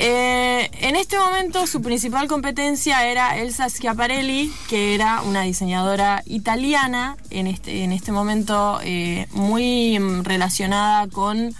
Eh, 0.00 0.70
en 0.80 0.96
este 0.96 1.18
momento 1.18 1.66
su 1.66 1.82
principal 1.82 2.28
competencia 2.28 3.04
era 3.06 3.36
Elsa 3.38 3.68
Schiaparelli, 3.68 4.52
que 4.68 4.94
era 4.94 5.22
una 5.22 5.42
diseñadora 5.42 6.22
italiana, 6.26 7.16
en 7.30 7.48
este, 7.48 7.82
en 7.84 7.92
este 7.92 8.12
momento 8.12 8.80
eh, 8.82 9.26
muy 9.32 9.98
mm, 9.98 10.22
relacionada 10.22 11.06
con 11.08 11.52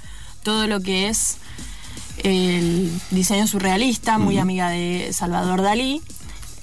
todo 0.42 0.66
lo 0.66 0.80
que 0.80 1.08
es 1.08 1.38
el 2.24 2.90
diseño 3.10 3.46
surrealista, 3.46 4.18
muy 4.18 4.38
amiga 4.38 4.70
de 4.70 5.12
Salvador 5.12 5.62
Dalí, 5.62 6.02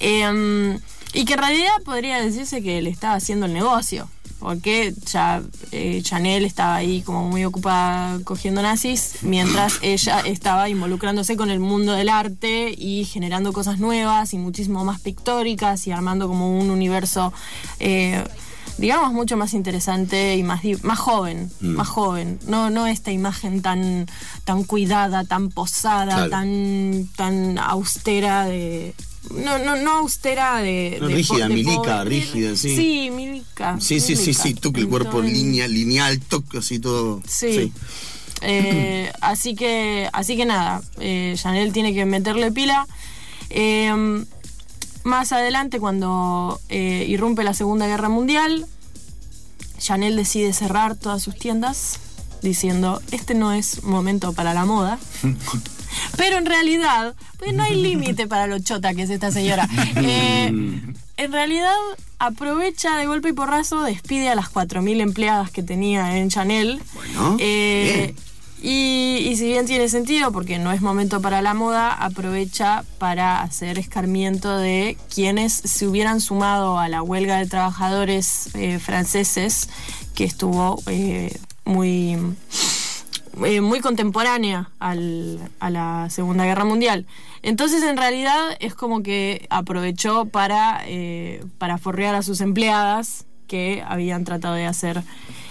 eh, 0.00 0.78
y 1.12 1.24
que 1.24 1.34
en 1.34 1.38
realidad 1.38 1.72
podría 1.84 2.20
decirse 2.20 2.62
que 2.62 2.82
le 2.82 2.90
estaba 2.90 3.14
haciendo 3.14 3.46
el 3.46 3.54
negocio, 3.54 4.08
porque 4.38 4.92
ya 5.06 5.42
eh, 5.72 6.00
Chanel 6.02 6.44
estaba 6.44 6.76
ahí 6.76 7.00
como 7.00 7.24
muy 7.24 7.44
ocupada 7.44 8.18
cogiendo 8.24 8.60
nazis, 8.60 9.14
mientras 9.22 9.78
ella 9.82 10.20
estaba 10.20 10.68
involucrándose 10.68 11.36
con 11.36 11.50
el 11.50 11.58
mundo 11.58 11.92
del 11.92 12.10
arte 12.10 12.74
y 12.76 13.04
generando 13.04 13.52
cosas 13.52 13.78
nuevas 13.78 14.34
y 14.34 14.38
muchísimo 14.38 14.84
más 14.84 15.00
pictóricas 15.00 15.86
y 15.86 15.92
armando 15.92 16.28
como 16.28 16.58
un 16.58 16.70
universo... 16.70 17.32
eh, 17.80 18.22
digamos 18.78 19.12
mucho 19.12 19.36
más 19.36 19.54
interesante 19.54 20.36
y 20.36 20.42
más 20.42 20.62
más 20.82 20.98
joven, 20.98 21.50
más 21.60 21.88
joven, 21.88 22.38
no 22.46 22.70
no 22.70 22.86
esta 22.86 23.10
imagen 23.12 23.62
tan 23.62 24.06
tan 24.44 24.64
cuidada, 24.64 25.24
tan 25.24 25.48
posada, 25.50 26.14
Claro. 26.14 26.30
tan 26.30 27.08
tan 27.16 27.58
austera 27.58 28.44
de 28.46 28.94
no 29.44 29.58
no 29.58 29.76
no 29.76 29.92
austera 29.98 30.58
de, 30.58 30.98
No, 31.00 31.08
de 31.08 31.14
rígida, 31.16 31.48
de 31.48 31.54
milica, 31.54 32.02
pobre- 32.04 32.04
rígida, 32.10 32.54
sí. 32.56 32.76
Sí, 32.76 33.10
milica. 33.10 33.76
Sí, 33.80 33.98
sí, 34.00 34.14
sí, 34.14 34.22
milica. 34.26 34.42
sí. 34.42 34.54
Tú 34.54 34.72
que 34.72 34.80
el 34.80 34.88
cuerpo 34.88 35.20
línea, 35.20 35.66
lineal, 35.66 36.20
toque 36.20 36.58
así 36.58 36.78
todo. 36.78 37.22
Sí. 37.26 37.72
Eh, 38.42 39.10
así 39.22 39.54
que, 39.54 40.08
así 40.12 40.36
que 40.36 40.44
nada, 40.44 40.82
eh, 41.00 41.34
Chanel 41.36 41.72
tiene 41.72 41.94
que 41.94 42.04
meterle 42.04 42.52
pila. 42.52 42.86
Eh, 43.50 44.24
más 45.06 45.32
adelante, 45.32 45.78
cuando 45.80 46.60
eh, 46.68 47.06
irrumpe 47.08 47.44
la 47.44 47.54
Segunda 47.54 47.86
Guerra 47.86 48.08
Mundial, 48.08 48.66
Chanel 49.78 50.16
decide 50.16 50.52
cerrar 50.52 50.96
todas 50.96 51.22
sus 51.22 51.36
tiendas 51.36 52.00
diciendo, 52.42 53.00
este 53.12 53.34
no 53.34 53.52
es 53.52 53.82
momento 53.84 54.32
para 54.32 54.52
la 54.52 54.64
moda. 54.64 54.98
Pero 56.16 56.36
en 56.36 56.46
realidad, 56.46 57.14
pues 57.38 57.54
no 57.54 57.62
hay 57.62 57.80
límite 57.80 58.26
para 58.26 58.46
lo 58.46 58.58
chota 58.58 58.94
que 58.94 59.02
es 59.02 59.10
esta 59.10 59.30
señora. 59.30 59.68
Eh, 59.96 60.52
en 61.18 61.32
realidad 61.32 61.72
aprovecha 62.18 62.96
de 62.96 63.06
golpe 63.06 63.30
y 63.30 63.32
porrazo, 63.32 63.82
despide 63.82 64.28
a 64.28 64.34
las 64.34 64.52
4.000 64.52 65.00
empleadas 65.00 65.50
que 65.50 65.62
tenía 65.62 66.18
en 66.18 66.28
Chanel. 66.28 66.82
Bueno, 66.94 67.36
Eh, 67.40 68.14
y, 68.62 69.34
si 69.36 69.48
bien 69.48 69.66
tiene 69.66 69.88
sentido, 69.88 70.32
porque 70.32 70.58
no 70.58 70.72
es 70.72 70.80
momento 70.80 71.20
para 71.20 71.42
la 71.42 71.52
moda, 71.52 71.92
aprovecha 71.92 72.84
para 72.98 73.42
hacer 73.42 73.78
escarmiento 73.78 74.56
de 74.56 74.96
quienes 75.14 75.52
se 75.52 75.86
hubieran 75.86 76.20
sumado 76.20 76.78
a 76.78 76.88
la 76.88 77.02
huelga 77.02 77.38
de 77.38 77.46
trabajadores 77.46 78.54
eh, 78.54 78.78
franceses, 78.78 79.68
que 80.14 80.24
estuvo 80.24 80.82
eh, 80.86 81.38
muy, 81.66 82.16
eh, 83.44 83.60
muy 83.60 83.80
contemporánea 83.80 84.70
a 84.80 84.94
la 84.94 86.08
Segunda 86.08 86.46
Guerra 86.46 86.64
Mundial. 86.64 87.06
Entonces, 87.42 87.82
en 87.82 87.98
realidad, 87.98 88.56
es 88.58 88.74
como 88.74 89.02
que 89.02 89.46
aprovechó 89.50 90.24
para, 90.24 90.82
para 91.58 91.76
forrear 91.78 92.14
a 92.14 92.22
sus 92.22 92.40
empleadas 92.40 93.26
que 93.46 93.84
habían 93.86 94.24
tratado 94.24 94.54
de 94.54 94.66
hacer 94.66 95.04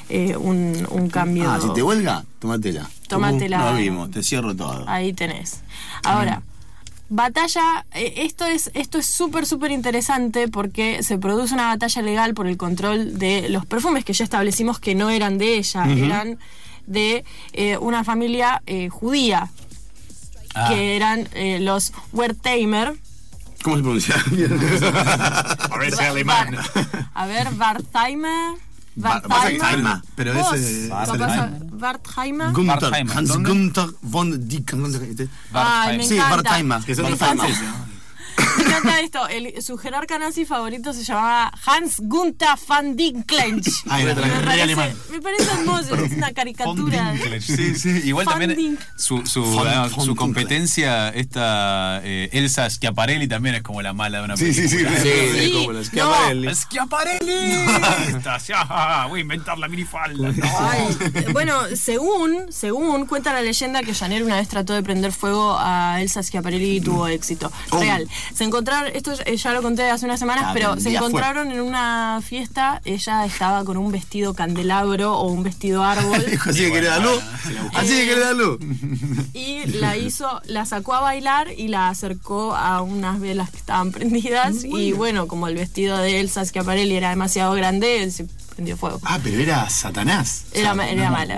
eh, 0.09 0.35
un, 0.37 0.87
un 0.89 1.09
cambio. 1.09 1.49
Ah, 1.51 1.59
si 1.61 1.71
te 1.73 1.81
huelga, 1.83 2.23
tómatela. 2.39 2.89
Tómatela. 3.07 3.71
Lo 3.71 3.77
vimos, 3.77 4.11
te 4.11 4.23
cierro 4.23 4.55
todo. 4.55 4.83
Ahí 4.87 5.13
tenés. 5.13 5.61
Ahora, 6.03 6.41
batalla, 7.09 7.85
eh, 7.93 8.13
esto 8.17 8.45
es 8.45 8.71
esto 8.73 8.97
es 8.97 9.05
súper, 9.05 9.45
súper 9.45 9.71
interesante 9.71 10.47
porque 10.47 11.03
se 11.03 11.17
produce 11.17 11.53
una 11.53 11.67
batalla 11.67 12.01
legal 12.01 12.33
por 12.33 12.47
el 12.47 12.57
control 12.57 13.17
de 13.19 13.47
los 13.49 13.65
perfumes 13.65 14.03
que 14.05 14.13
ya 14.13 14.23
establecimos 14.23 14.79
que 14.79 14.95
no 14.95 15.09
eran 15.09 15.37
de 15.37 15.57
ella, 15.57 15.85
eran 15.91 16.39
de 16.87 17.23
eh, 17.53 17.77
una 17.77 18.03
familia 18.03 18.61
eh, 18.65 18.89
judía, 18.89 19.49
Ah. 20.57 20.69
que 20.69 20.95
eran 20.95 21.27
eh, 21.33 21.59
los 21.59 21.91
Wertheimer. 22.13 22.93
¿Cómo 23.61 23.75
se 23.75 23.81
pronuncia? 23.83 24.15
A 25.69 25.77
ver, 25.77 25.93
alemán. 25.99 26.55
Bar- 26.55 27.09
a 27.13 27.25
ver, 27.25 27.47
Wertheimer. 27.59 28.53
Bar- 28.95 29.21
Wertheimer. 29.29 29.61
Wertheimer. 29.61 30.01
Pero 30.15 30.33
ese-. 30.55 30.89
Gunther. 32.53 32.91
Hans. 33.15 33.29
Gunther 33.49 33.89
von 34.01 34.47
Dick. 34.47 34.73
Ay, 35.53 35.97
me 35.97 36.03
Sí. 36.03 36.15
Que. 36.85 38.44
¿No? 38.57 38.63
Me 38.63 38.69
encanta 38.69 38.99
esto. 39.01 39.27
El, 39.27 39.61
su 39.61 39.77
jerarca 39.77 40.17
nazi 40.19 40.45
favorito 40.45 40.93
se 40.93 41.03
llamaba 41.03 41.51
Hans 41.65 41.95
Gunther 41.99 42.49
van 42.67 42.95
Dinklench. 42.95 43.67
Ah, 43.89 44.01
era 44.01 44.15
me, 44.15 44.21
re 44.21 44.29
parece, 44.45 44.61
alemán. 44.63 44.93
me 45.11 45.21
parece 45.21 45.51
hermoso, 45.51 45.95
es 45.95 46.11
una 46.13 46.31
caricatura. 46.33 47.13
Sí, 47.41 47.75
sí. 47.75 48.01
Igual 48.05 48.25
también 48.25 48.77
su, 48.97 49.25
su, 49.25 49.43
ah, 49.65 49.89
su 49.89 50.15
competencia, 50.15 51.09
esta 51.09 52.01
eh, 52.03 52.29
Elsa 52.31 52.69
Schiaparelli 52.69 53.27
también 53.27 53.55
es 53.55 53.61
como 53.63 53.81
la 53.81 53.93
mala 53.93 54.19
de 54.19 54.25
una 54.25 54.37
Sí, 54.37 54.53
sí, 54.53 54.67
sí. 54.67 54.77
película. 54.77 55.01
Sí, 55.03 55.45
Sí, 55.45 55.49
como 55.51 55.71
no. 55.71 55.83
Schiaparelli. 55.83 56.55
¡Schiaparelli! 56.55 58.15
Esta, 58.17 58.37
ya, 58.39 59.05
voy 59.07 59.19
a 59.19 59.21
inventar 59.21 59.57
la 59.57 59.67
minifalda. 59.67 60.31
No. 60.31 60.45
Ay, 60.59 61.25
bueno, 61.33 61.53
según, 61.75 62.51
según 62.51 63.05
cuenta 63.05 63.33
la 63.33 63.41
leyenda 63.41 63.81
que 63.83 63.93
Chanel 63.93 64.23
una 64.23 64.35
vez 64.37 64.47
trató 64.47 64.73
de 64.73 64.83
prender 64.83 65.11
fuego 65.11 65.57
a 65.59 66.01
Elsa 66.01 66.23
Schiaparelli 66.23 66.77
y 66.77 66.81
tuvo 66.81 67.07
éxito. 67.07 67.51
Real. 67.71 68.07
Encontraron, 68.45 68.91
esto 68.95 69.13
eh, 69.25 69.35
ya 69.37 69.51
lo 69.53 69.61
conté 69.61 69.89
hace 69.89 70.05
unas 70.05 70.19
semanas, 70.19 70.45
Ah, 70.47 70.51
pero 70.53 70.75
se 70.75 70.83
fue. 70.83 70.93
encontraron 70.93 71.51
en 71.51 71.61
una 71.61 72.21
fiesta, 72.23 72.81
ella 72.85 73.25
estaba 73.25 73.63
con 73.65 73.77
un 73.77 73.91
vestido 73.91 74.33
candelabro 74.33 75.13
o 75.17 75.27
un 75.27 75.43
vestido 75.43 75.83
árbol. 75.83 76.23
Dijo, 76.29 76.49
así 76.49 76.59
que 76.61 76.71
quiere 76.71 76.87
dar 76.87 77.01
luz. 77.01 77.21
Así 77.73 77.89
que 77.89 78.05
quiere 78.05 78.21
dar 78.21 78.35
luz. 78.35 78.59
y 79.33 79.65
la 79.67 79.97
hizo, 79.97 80.41
la 80.45 80.65
sacó 80.65 80.93
a 80.93 81.01
bailar 81.01 81.49
y 81.55 81.67
la 81.67 81.89
acercó 81.89 82.55
a 82.55 82.81
unas 82.81 83.19
velas 83.19 83.49
que 83.49 83.57
estaban 83.57 83.91
prendidas 83.91 84.63
y 84.63 84.91
bueno, 84.93 85.27
como 85.27 85.47
el 85.47 85.55
vestido 85.55 85.97
de 85.97 86.19
Elsa 86.19 86.45
Schiaparelli 86.45 86.95
era 86.95 87.09
demasiado 87.09 87.53
grande, 87.53 88.09
se 88.11 88.25
prendió 88.55 88.77
fuego. 88.77 88.99
Ah, 89.03 89.19
pero 89.21 89.39
era 89.39 89.69
Satanás. 89.69 90.45
Era, 90.53 90.73
mala, 90.73 90.91
era 90.91 91.11
mala, 91.11 91.35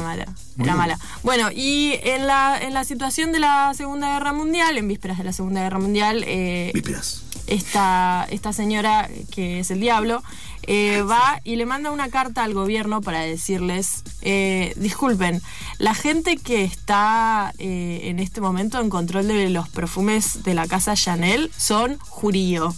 mala, 0.00 0.26
Muy 0.56 0.66
era 0.66 0.76
mala. 0.76 0.98
Bueno, 1.22 1.50
y 1.54 1.94
en 2.02 2.26
la, 2.26 2.58
en 2.60 2.74
la 2.74 2.84
situación 2.84 3.30
de 3.32 3.40
la 3.40 3.72
Segunda 3.74 4.14
Guerra 4.14 4.32
Mundial, 4.32 4.78
en 4.78 4.88
vísperas 4.88 5.18
de 5.18 5.24
la 5.24 5.32
Segunda 5.32 5.62
Guerra 5.62 5.78
Mundial, 5.78 6.24
eh, 6.26 6.70
Vísperas. 6.74 7.22
esta, 7.46 8.26
esta 8.30 8.52
señora, 8.52 9.08
que 9.30 9.60
es 9.60 9.70
el 9.70 9.80
diablo, 9.80 10.22
eh, 10.66 11.02
va 11.02 11.40
y 11.44 11.56
le 11.56 11.66
manda 11.66 11.90
una 11.90 12.08
carta 12.08 12.44
al 12.44 12.54
gobierno 12.54 13.00
para 13.00 13.20
decirles, 13.20 14.02
eh, 14.22 14.72
disculpen, 14.76 15.40
la 15.78 15.94
gente 15.94 16.36
que 16.36 16.64
está 16.64 17.52
eh, 17.58 18.02
en 18.04 18.18
este 18.18 18.40
momento 18.40 18.80
en 18.80 18.90
control 18.90 19.28
de 19.28 19.48
los 19.50 19.68
perfumes 19.68 20.42
de 20.42 20.54
la 20.54 20.66
casa 20.66 20.94
Chanel 20.94 21.50
son 21.56 21.98
jurío. 21.98 22.74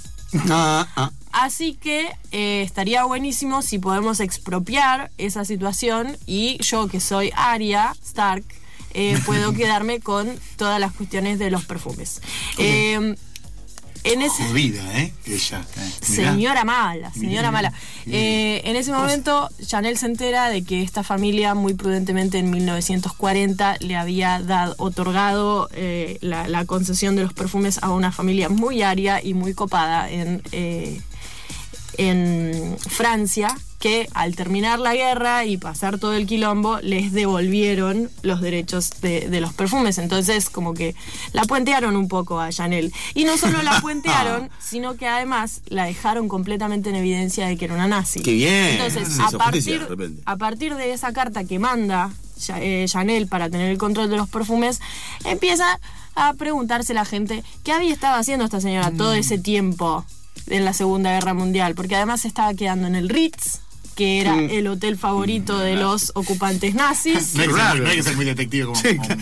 Ah, 0.48 0.86
ah. 0.96 1.10
Así 1.32 1.74
que 1.74 2.10
eh, 2.30 2.62
estaría 2.62 3.04
buenísimo 3.04 3.62
si 3.62 3.78
podemos 3.78 4.20
expropiar 4.20 5.10
esa 5.16 5.46
situación 5.46 6.18
y 6.26 6.58
yo 6.62 6.88
que 6.88 7.00
soy 7.00 7.32
Arya 7.34 7.94
Stark 8.04 8.44
eh, 8.92 9.18
puedo 9.26 9.54
quedarme 9.54 10.00
con 10.00 10.30
todas 10.56 10.78
las 10.78 10.92
cuestiones 10.92 11.38
de 11.38 11.50
los 11.50 11.64
perfumes. 11.64 12.20
Eh, 12.58 13.16
en 14.04 14.20
ese, 14.20 14.44
Jodida, 14.44 14.98
¿eh? 14.98 15.14
Ella. 15.26 15.64
Señora 16.00 16.64
mala, 16.64 17.12
señora 17.12 17.52
mala. 17.52 17.72
En 18.04 18.74
ese 18.74 18.90
momento, 18.90 19.48
Chanel 19.64 19.96
se 19.96 20.06
entera 20.06 20.48
de 20.48 20.64
que 20.64 20.82
esta 20.82 21.04
familia, 21.04 21.54
muy 21.54 21.74
prudentemente 21.74 22.38
en 22.38 22.50
1940, 22.50 23.76
le 23.78 23.94
había 23.94 24.40
dado, 24.40 24.74
otorgado 24.78 25.68
la, 26.20 26.48
la 26.48 26.64
concesión 26.64 27.14
de 27.14 27.22
los 27.22 27.32
perfumes 27.32 27.78
a 27.80 27.90
una 27.90 28.10
familia 28.10 28.48
muy 28.48 28.82
aria 28.82 29.22
y 29.22 29.34
muy 29.34 29.54
copada 29.54 30.10
en, 30.10 30.42
en 31.98 32.76
Francia, 32.78 33.56
que 33.78 34.08
al 34.14 34.36
terminar 34.36 34.78
la 34.78 34.94
guerra 34.94 35.44
y 35.44 35.56
pasar 35.56 35.98
todo 35.98 36.14
el 36.14 36.26
quilombo, 36.26 36.78
les 36.80 37.12
devolvieron 37.12 38.10
los 38.22 38.40
derechos 38.40 38.90
de, 39.00 39.28
de 39.28 39.40
los 39.40 39.52
perfumes. 39.52 39.98
Entonces, 39.98 40.50
como 40.50 40.72
que 40.72 40.94
la 41.32 41.42
puentearon 41.42 41.96
un 41.96 42.06
poco 42.06 42.38
a 42.38 42.50
Chanel. 42.50 42.92
Y 43.14 43.24
no 43.24 43.36
solo 43.36 43.60
la 43.62 43.80
puentearon, 43.82 44.50
sino 44.60 44.94
que 44.96 45.08
además 45.08 45.62
la 45.66 45.84
dejaron 45.84 46.28
completamente 46.28 46.90
en 46.90 46.96
evidencia 46.96 47.48
de 47.48 47.56
que 47.56 47.64
era 47.64 47.74
una 47.74 47.88
nazi. 47.88 48.20
Qué 48.20 48.34
bien. 48.34 48.80
Entonces, 48.80 49.18
a 49.18 49.30
partir, 49.32 49.86
a 50.24 50.36
partir 50.36 50.76
de 50.76 50.92
esa 50.92 51.12
carta 51.12 51.42
que 51.42 51.58
manda 51.58 52.12
eh, 52.54 52.84
Chanel 52.88 53.26
para 53.26 53.50
tener 53.50 53.70
el 53.70 53.78
control 53.78 54.10
de 54.10 54.16
los 54.16 54.28
perfumes, 54.28 54.80
empieza 55.24 55.80
a 56.14 56.34
preguntarse 56.34 56.94
la 56.94 57.04
gente 57.04 57.42
qué 57.64 57.72
había 57.72 57.92
estado 57.92 58.16
haciendo 58.16 58.44
esta 58.44 58.60
señora 58.60 58.92
todo 58.92 59.14
ese 59.14 59.38
tiempo 59.38 60.04
en 60.48 60.64
la 60.64 60.72
Segunda 60.72 61.10
Guerra 61.12 61.34
Mundial, 61.34 61.74
porque 61.74 61.96
además 61.96 62.22
se 62.22 62.28
estaba 62.28 62.52
quedando 62.54 62.86
en 62.86 62.94
el 62.94 63.08
Ritz, 63.08 63.60
que 63.94 64.20
era 64.22 64.38
el 64.38 64.66
hotel 64.68 64.96
favorito 64.96 65.58
de 65.58 65.76
los 65.76 66.12
ocupantes 66.14 66.74
nazis. 66.74 67.34
No 67.36 67.42
hay, 67.42 67.48
que 67.48 67.54
ser, 67.54 67.62
Raro. 67.62 67.74
muy- 67.76 67.84
no 67.84 67.90
hay 67.90 67.96
que 67.96 68.02
ser 68.02 68.16
muy 68.16 68.24
detective 68.24 68.64
como. 68.64 68.76
Sí, 68.80 68.96
como- 68.96 69.16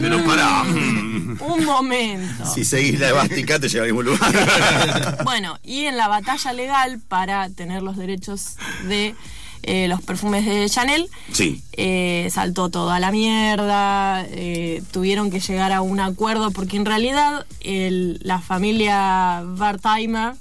Pero 0.00 0.18
mm. 0.18 1.42
Un 1.42 1.64
momento. 1.64 2.46
Si 2.54 2.64
seguís 2.64 2.98
la 2.98 3.10
evástica 3.10 3.58
te 3.60 3.68
lleva 3.68 3.84
al 3.84 3.92
mismo 3.92 4.02
lugar. 4.02 5.18
Bueno, 5.24 5.58
y 5.62 5.84
en 5.84 5.96
la 5.96 6.08
batalla 6.08 6.52
legal 6.52 7.00
para 7.08 7.48
tener 7.50 7.82
los 7.82 7.96
derechos 7.96 8.56
de 8.88 9.14
eh, 9.62 9.86
los 9.88 10.00
perfumes 10.02 10.44
de 10.44 10.68
Chanel, 10.68 11.08
Sí. 11.32 11.62
eh, 11.72 12.28
saltó 12.32 12.68
todo 12.68 12.90
a 12.90 13.00
la 13.00 13.10
mierda, 13.12 14.24
eh, 14.28 14.82
tuvieron 14.92 15.30
que 15.30 15.40
llegar 15.40 15.72
a 15.72 15.80
un 15.82 15.98
acuerdo, 16.00 16.50
porque 16.50 16.76
en 16.76 16.84
realidad 16.84 17.46
el- 17.60 18.18
la 18.22 18.40
familia 18.40 19.42
Wertheimer 19.58 20.34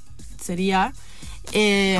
sería... 0.45 0.93
eh, 1.51 1.99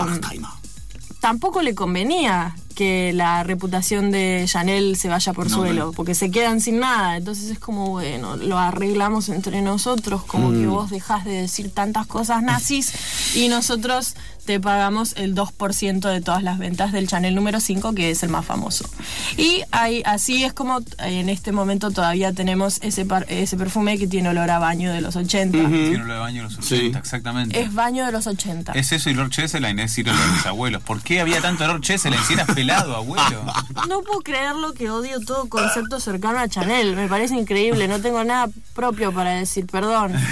tampoco 1.19 1.61
le 1.61 1.73
convenía 1.73 2.55
que 2.75 3.13
la 3.13 3.43
reputación 3.43 4.11
de 4.11 4.43
Chanel 4.47 4.95
se 4.97 5.07
vaya 5.09 5.33
por 5.33 5.49
No, 5.49 5.55
suelo, 5.57 5.85
no. 5.87 5.91
porque 5.93 6.13
se 6.13 6.29
quedan 6.29 6.61
sin 6.61 6.79
nada. 6.79 7.17
Entonces 7.17 7.49
es 7.49 7.57
como, 7.59 7.89
bueno, 7.89 8.35
lo 8.37 8.59
arreglamos 8.59 9.29
entre 9.29 9.61
nosotros, 9.61 10.23
como 10.25 10.51
que 10.51 10.67
vos 10.67 10.89
dejás 10.91 11.25
de 11.25 11.31
decir 11.41 11.71
tantas 11.73 12.05
cosas 12.05 12.43
nazis 12.43 12.93
y 13.35 13.47
nosotros 13.47 14.15
te 14.45 14.59
pagamos 14.59 15.13
el 15.17 15.33
2% 15.33 16.07
de 16.07 16.21
todas 16.21 16.43
las 16.43 16.59
ventas 16.59 16.91
del 16.91 17.07
Chanel 17.07 17.33
número 17.33 17.59
5, 17.59 17.95
que 17.95 18.11
es 18.11 18.21
el 18.21 18.29
más 18.29 18.45
famoso. 18.45 18.87
Y 19.37 19.63
ahí, 19.71 20.03
así 20.05 20.43
es 20.43 20.53
como 20.53 20.81
en 20.99 21.29
este 21.29 21.51
momento 21.51 21.89
todavía 21.89 22.31
tenemos 22.31 22.77
ese, 22.83 23.05
par- 23.05 23.25
ese 23.27 23.57
perfume 23.57 23.97
que 23.97 24.05
tiene 24.05 24.29
olor 24.29 24.51
a 24.51 24.59
baño 24.59 24.93
de 24.93 25.01
los 25.01 25.15
80. 25.15 25.57
Tiene 25.57 25.97
lo 25.97 26.13
de 26.13 26.19
baño 26.19 26.43
de 26.43 26.49
los 26.49 26.57
80, 26.59 26.67
Sí. 26.67 26.91
exactamente. 26.95 27.59
Es 27.59 27.73
baño 27.73 28.05
de 28.05 28.11
los 28.11 28.27
80. 28.27 28.73
Es 28.73 28.91
eso 28.91 29.09
y 29.09 29.15
Lord 29.15 29.31
Cheselain, 29.31 29.79
es 29.79 29.97
ir 29.97 30.11
a 30.11 30.13
los 30.13 30.21
de 30.23 30.31
mis 30.33 30.45
abuelos. 30.45 30.83
¿Por 30.83 31.01
qué 31.01 31.21
había 31.21 31.41
tanto 31.41 31.65
Lord 31.65 31.81
Cheselain 31.81 32.21
si 32.25 32.33
eras 32.33 32.45
abuelo? 32.71 33.43
No 33.89 34.01
puedo 34.01 34.21
creerlo 34.21 34.73
que 34.73 34.89
odio 34.89 35.19
todo 35.19 35.47
concepto 35.47 35.99
cercano 35.99 36.39
a 36.39 36.47
Chanel. 36.47 36.95
Me 36.95 37.07
parece 37.07 37.35
increíble. 37.35 37.87
No 37.87 37.99
tengo 38.01 38.23
nada 38.23 38.47
propio 38.73 39.11
para 39.11 39.31
decir, 39.31 39.65
perdón. 39.67 40.13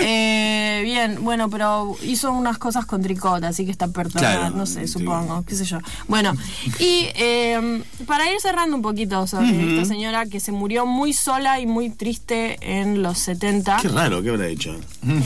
Eh, 0.00 0.80
bien, 0.84 1.18
bueno, 1.24 1.50
pero 1.50 1.96
hizo 2.02 2.30
unas 2.32 2.56
cosas 2.56 2.86
con 2.86 3.02
tricot, 3.02 3.42
así 3.42 3.64
que 3.64 3.72
está 3.72 3.88
perdonada, 3.88 4.38
Claro, 4.38 4.56
no 4.56 4.64
sé, 4.64 4.86
sí. 4.86 4.92
supongo, 4.92 5.44
qué 5.44 5.56
sé 5.56 5.64
yo. 5.64 5.78
Bueno, 6.06 6.34
y 6.78 7.08
eh, 7.16 7.82
para 8.06 8.30
ir 8.32 8.40
cerrando 8.40 8.76
un 8.76 8.80
poquito 8.82 9.26
sobre 9.26 9.74
esta 9.76 9.84
señora 9.88 10.24
que 10.26 10.38
se 10.38 10.52
murió 10.52 10.86
muy 10.86 11.12
sola 11.12 11.58
y 11.58 11.66
muy 11.66 11.90
triste 11.90 12.58
en 12.62 13.02
los 13.02 13.18
70. 13.18 13.78
Qué 13.82 13.88
raro, 13.88 14.22
¿qué 14.22 14.30
habrá 14.30 14.46
hecho? 14.46 14.76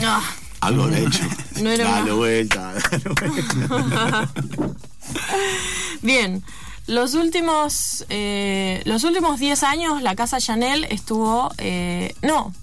Ah, 0.03 0.21
Algo 0.61 0.83
habrá 0.85 0.97
hecho. 0.99 1.23
No 1.61 1.69
era 1.69 1.85
dale 1.85 2.03
una- 2.05 2.13
vuelta, 2.15 2.73
dale 2.73 3.03
vuelta. 3.21 4.29
Bien, 6.01 6.43
los 6.87 7.13
últimos, 7.13 8.05
eh, 8.09 8.81
los 8.85 9.03
últimos 9.03 9.39
10 9.39 9.63
años 9.63 10.01
la 10.01 10.15
casa 10.15 10.39
Chanel 10.39 10.85
estuvo, 10.89 11.51
eh, 11.57 12.13
no, 12.21 12.53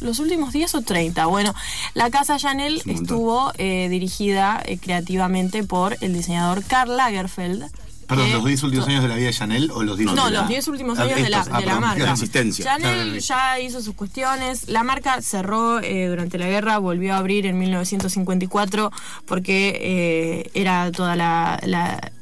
los 0.00 0.18
últimos 0.18 0.52
10 0.52 0.74
o 0.74 0.82
30. 0.82 1.26
Bueno, 1.26 1.54
la 1.94 2.10
casa 2.10 2.38
Chanel 2.38 2.82
estuvo 2.86 3.52
eh, 3.58 3.88
dirigida 3.88 4.62
eh, 4.64 4.78
creativamente 4.78 5.62
por 5.62 5.96
el 6.00 6.12
diseñador 6.12 6.64
Karl 6.64 6.96
Lagerfeld. 6.96 7.70
Perdón, 8.06 8.26
que- 8.28 8.32
¿los 8.34 8.44
10 8.44 8.62
últimos 8.62 8.86
años 8.88 9.02
de 9.02 9.08
la 9.08 9.14
vida 9.16 9.26
de 9.26 9.32
Chanel 9.32 9.70
o 9.72 9.82
los 9.82 9.96
10 9.98 10.12
No, 10.12 10.30
los 10.30 10.48
10 10.48 10.68
últimos 10.68 10.98
Ah, 10.98 11.02
años 11.02 11.16
de 11.22 11.28
la, 11.30 11.40
ah, 11.40 11.44
de 11.44 11.50
la 11.50 11.58
perdón, 11.58 11.80
marca. 11.80 11.98
de 12.00 12.06
la 12.06 12.12
existencia. 12.12 12.64
Chanel 12.64 13.18
ya 13.20 13.58
hizo 13.60 13.82
sus 13.82 13.94
cuestiones. 13.94 14.68
La 14.68 14.82
marca 14.84 15.20
cerró 15.22 15.80
eh, 15.80 16.06
durante 16.08 16.38
la 16.38 16.46
guerra, 16.46 16.78
volvió 16.78 17.14
a 17.14 17.18
abrir 17.18 17.46
en 17.46 17.58
1954 17.58 18.90
porque 19.26 19.78
eh, 19.80 20.50
era 20.54 20.90
toda 20.92 21.16
la, 21.16 21.58
la- 21.64 22.12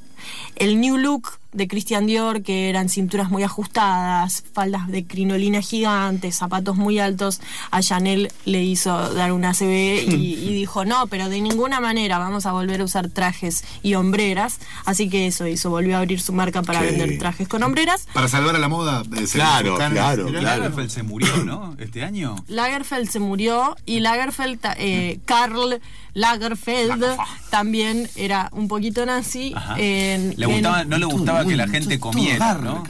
el 0.56 0.80
new 0.80 0.96
look 0.96 1.38
de 1.54 1.68
Christian 1.68 2.06
Dior, 2.06 2.42
que 2.42 2.68
eran 2.68 2.88
cinturas 2.88 3.30
muy 3.30 3.42
ajustadas, 3.44 4.44
faldas 4.52 4.88
de 4.88 5.04
crinolina 5.06 5.62
gigantes, 5.62 6.36
zapatos 6.36 6.76
muy 6.76 6.98
altos. 6.98 7.40
A 7.70 7.80
Chanel 7.80 8.30
le 8.44 8.62
hizo 8.62 9.14
dar 9.14 9.32
una 9.32 9.52
CB 9.54 10.04
y, 10.08 10.34
y 10.34 10.52
dijo, 10.54 10.84
no, 10.84 11.06
pero 11.06 11.28
de 11.28 11.40
ninguna 11.40 11.80
manera 11.80 12.18
vamos 12.18 12.44
a 12.46 12.52
volver 12.52 12.80
a 12.80 12.84
usar 12.84 13.08
trajes 13.08 13.64
y 13.82 13.94
hombreras. 13.94 14.58
Así 14.84 15.08
que 15.08 15.26
eso 15.26 15.46
hizo, 15.46 15.70
volvió 15.70 15.96
a 15.96 16.00
abrir 16.00 16.20
su 16.20 16.32
marca 16.32 16.62
para 16.62 16.80
vender 16.82 17.18
trajes 17.18 17.48
con 17.48 17.62
hombreras. 17.62 18.06
Para 18.12 18.28
salvar 18.28 18.56
a 18.56 18.58
la 18.58 18.68
moda. 18.68 19.02
eh, 19.16 19.24
Claro, 19.32 19.76
claro, 19.76 20.26
claro. 20.26 20.30
Lagerfeld 20.30 20.90
se 20.90 21.02
murió, 21.02 21.44
¿no? 21.44 21.76
Este 21.78 22.02
año. 22.04 22.36
Lagerfeld 22.48 23.08
se 23.08 23.20
murió 23.20 23.76
y 23.86 24.00
Lagerfeld, 24.00 24.58
eh, 24.78 25.20
Karl 25.24 25.80
Lagerfeld 26.14 27.04
también 27.50 28.08
era 28.16 28.48
un 28.52 28.68
poquito 28.68 29.04
nazi. 29.06 29.54
En- 29.76 30.34
Le 30.36 30.46
gustaba, 30.46 30.82
en- 30.82 30.88
no 30.88 30.98
le 30.98 31.06
gustaba 31.06 31.43
que 31.46 31.56
la 31.56 31.68
gente 31.68 31.98
comiera, 32.00 32.54
¿no? 32.54 32.82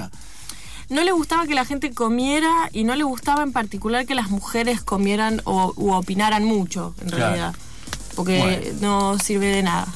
no 0.90 1.02
le 1.02 1.12
gustaba 1.12 1.46
que 1.46 1.54
la 1.54 1.64
gente 1.64 1.92
comiera 1.92 2.68
y 2.72 2.84
no 2.84 2.94
le 2.94 3.04
gustaba 3.04 3.42
en 3.42 3.52
particular 3.52 4.04
que 4.06 4.14
las 4.14 4.28
mujeres 4.30 4.82
comieran 4.82 5.40
o 5.44 5.72
u 5.76 5.92
opinaran 5.92 6.44
mucho, 6.44 6.94
en 7.00 7.08
Claro. 7.08 7.24
realidad. 7.24 7.54
Porque 8.14 8.74
no 8.80 9.18
sirve 9.18 9.46
de 9.46 9.62
nada. 9.62 9.86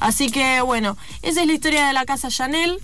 Así 0.00 0.30
que 0.30 0.60
bueno, 0.60 0.96
esa 1.22 1.40
es 1.40 1.46
la 1.46 1.52
historia 1.52 1.86
de 1.86 1.92
la 1.92 2.04
casa 2.04 2.28
Chanel. 2.28 2.78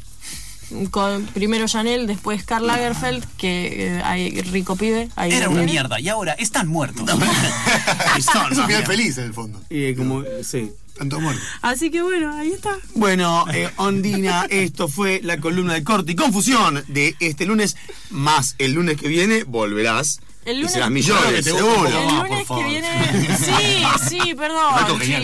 Con 0.91 1.27
primero 1.27 1.67
Chanel, 1.69 2.07
después 2.07 2.45
Karl 2.45 2.67
Lagerfeld, 2.67 3.25
que 3.37 3.89
eh, 3.97 4.03
hay 4.05 4.41
rico 4.41 4.75
pibe. 4.75 5.11
ahí 5.17 5.31
Era 5.33 5.51
una 5.51 5.63
mierda 5.65 6.01
y 6.01 6.09
ahora 6.09 6.33
están 6.33 6.67
muertos. 6.69 7.05
Y 8.19 8.23
son, 8.23 8.53
Es 8.53 8.59
un 8.59 8.67
final 8.67 8.81
¿no? 8.83 8.87
feliz 8.87 9.19
en 9.19 9.25
el 9.25 9.35
fondo. 9.35 9.61
Y 9.69 9.95
como, 9.95 10.23
sí. 10.43 10.73
Tanto 11.03 11.19
muerto. 11.19 11.43
Así 11.63 11.91
que 11.91 12.01
bueno, 12.01 12.33
ahí 12.33 12.53
está. 12.53 12.79
Bueno, 12.95 13.45
eh, 13.53 13.69
Ondina, 13.75 14.47
esto 14.51 14.87
fue 14.87 15.19
la 15.25 15.39
columna 15.41 15.75
de 15.75 15.83
corte 15.83 16.13
y 16.13 16.15
confusión 16.15 16.85
de 16.87 17.17
este 17.19 17.45
lunes, 17.45 17.77
más 18.11 18.55
el 18.59 18.75
lunes 18.75 18.99
que 19.01 19.09
viene 19.09 19.43
volverás. 19.43 20.21
El 20.45 20.59
y 20.59 20.61
lunes- 20.61 20.73
serás 20.73 20.91
Claro 20.91 20.93
millones, 20.95 21.45
seguro. 21.45 21.87
El 21.89 22.07
lunes 22.29 22.47
por 22.47 22.59
que 22.59 22.65
viene. 22.71 23.37
Sí, 23.37 24.09
sí, 24.09 24.35
perdón. 24.35 24.75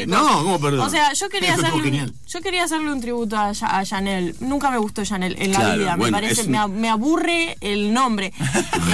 No, 0.08 0.42
¿cómo 0.42 0.60
perdón? 0.60 0.80
O 0.86 0.90
sea, 0.90 1.12
yo 1.12 1.28
quería 1.28 1.56
genial. 1.80 2.12
Yo 2.28 2.40
quería 2.42 2.64
hacerle 2.64 2.92
un 2.92 3.00
tributo 3.00 3.36
a, 3.36 3.48
a 3.50 3.84
Chanel. 3.84 4.34
Nunca 4.40 4.70
me 4.70 4.78
gustó 4.78 5.04
Chanel 5.04 5.34
en 5.38 5.52
la 5.52 5.58
Claro, 5.58 5.78
vida. 5.78 5.96
bueno, 5.96 6.16
me 6.16 6.22
parece, 6.22 6.42
un- 6.50 6.80
me, 6.80 6.88
aburre 6.88 7.56
el 7.60 7.92
nombre. 7.92 8.32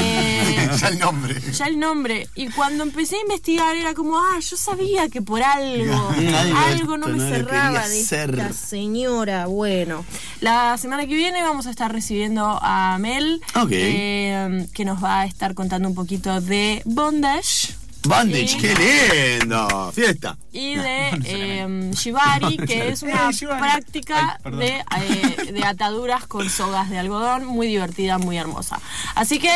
Eh, 0.07 0.69
ya 0.81 0.89
el 0.89 0.99
nombre. 0.99 1.41
ya 1.53 1.67
el 1.67 1.79
nombre. 1.79 2.29
Y 2.35 2.49
cuando 2.49 2.83
empecé 2.83 3.17
a 3.17 3.21
investigar 3.21 3.77
era 3.77 3.95
como, 3.95 4.19
ah, 4.19 4.39
yo 4.41 4.57
sabía 4.57 5.09
que 5.09 5.23
por 5.23 5.43
algo, 5.43 6.11
Algo 6.67 6.99
no 6.99 7.07
me 7.09 7.17
no 7.19 7.29
cerraba 7.29 7.87
de 7.87 8.01
esta 8.01 8.53
señora. 8.53 9.47
Bueno, 9.47 10.05
la 10.41 10.77
semana 10.79 11.07
que 11.07 11.15
viene 11.15 11.43
vamos 11.43 11.67
a 11.67 11.71
estar 11.71 11.93
recibiendo 11.93 12.59
a 12.61 12.99
Mel, 12.99 13.41
Ok. 13.55 13.69
eh, 13.73 14.67
que 14.75 14.85
nos 14.85 15.03
va 15.03 15.21
a 15.21 15.27
estar 15.27 15.55
contando 15.55 15.89
un 15.89 15.95
poquito 15.95 16.41
de 16.41 16.83
bondage. 16.85 17.75
Bandage, 18.07 18.57
qué 18.61 19.39
lindo. 19.41 19.93
Fiesta. 19.93 20.37
y 20.53 20.75
de 20.75 21.09
eh, 21.25 21.91
Shibari, 21.95 22.57
que 22.67 22.89
es 22.89 23.03
una 23.03 23.31
Eh, 23.31 23.47
práctica 23.59 24.39
Ay, 24.45 24.53
de, 24.57 25.49
eh, 25.49 25.53
de 25.53 25.65
ataduras 25.65 26.27
con 26.27 26.49
sogas 26.49 26.91
de 26.91 26.99
algodón, 26.99 27.47
muy 27.47 27.67
divertida, 27.67 28.19
muy 28.19 28.37
hermosa. 28.37 28.79
Así 29.15 29.39
que 29.39 29.51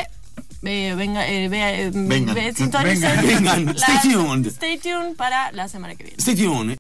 eh, 0.64 0.94
venga, 0.96 1.24
eh, 1.28 1.44
eh, 1.44 1.90
Vengan. 1.94 2.34
Vengan. 2.34 3.68
Stay 3.76 3.98
tuned. 4.02 4.46
Stay 4.48 4.78
tuned 4.78 5.14
para 5.16 5.52
la 5.52 5.68
semana 5.68 5.94
que 5.94 6.02
viene. 6.04 6.18
Stay 6.18 6.34
tuned. 6.34 6.76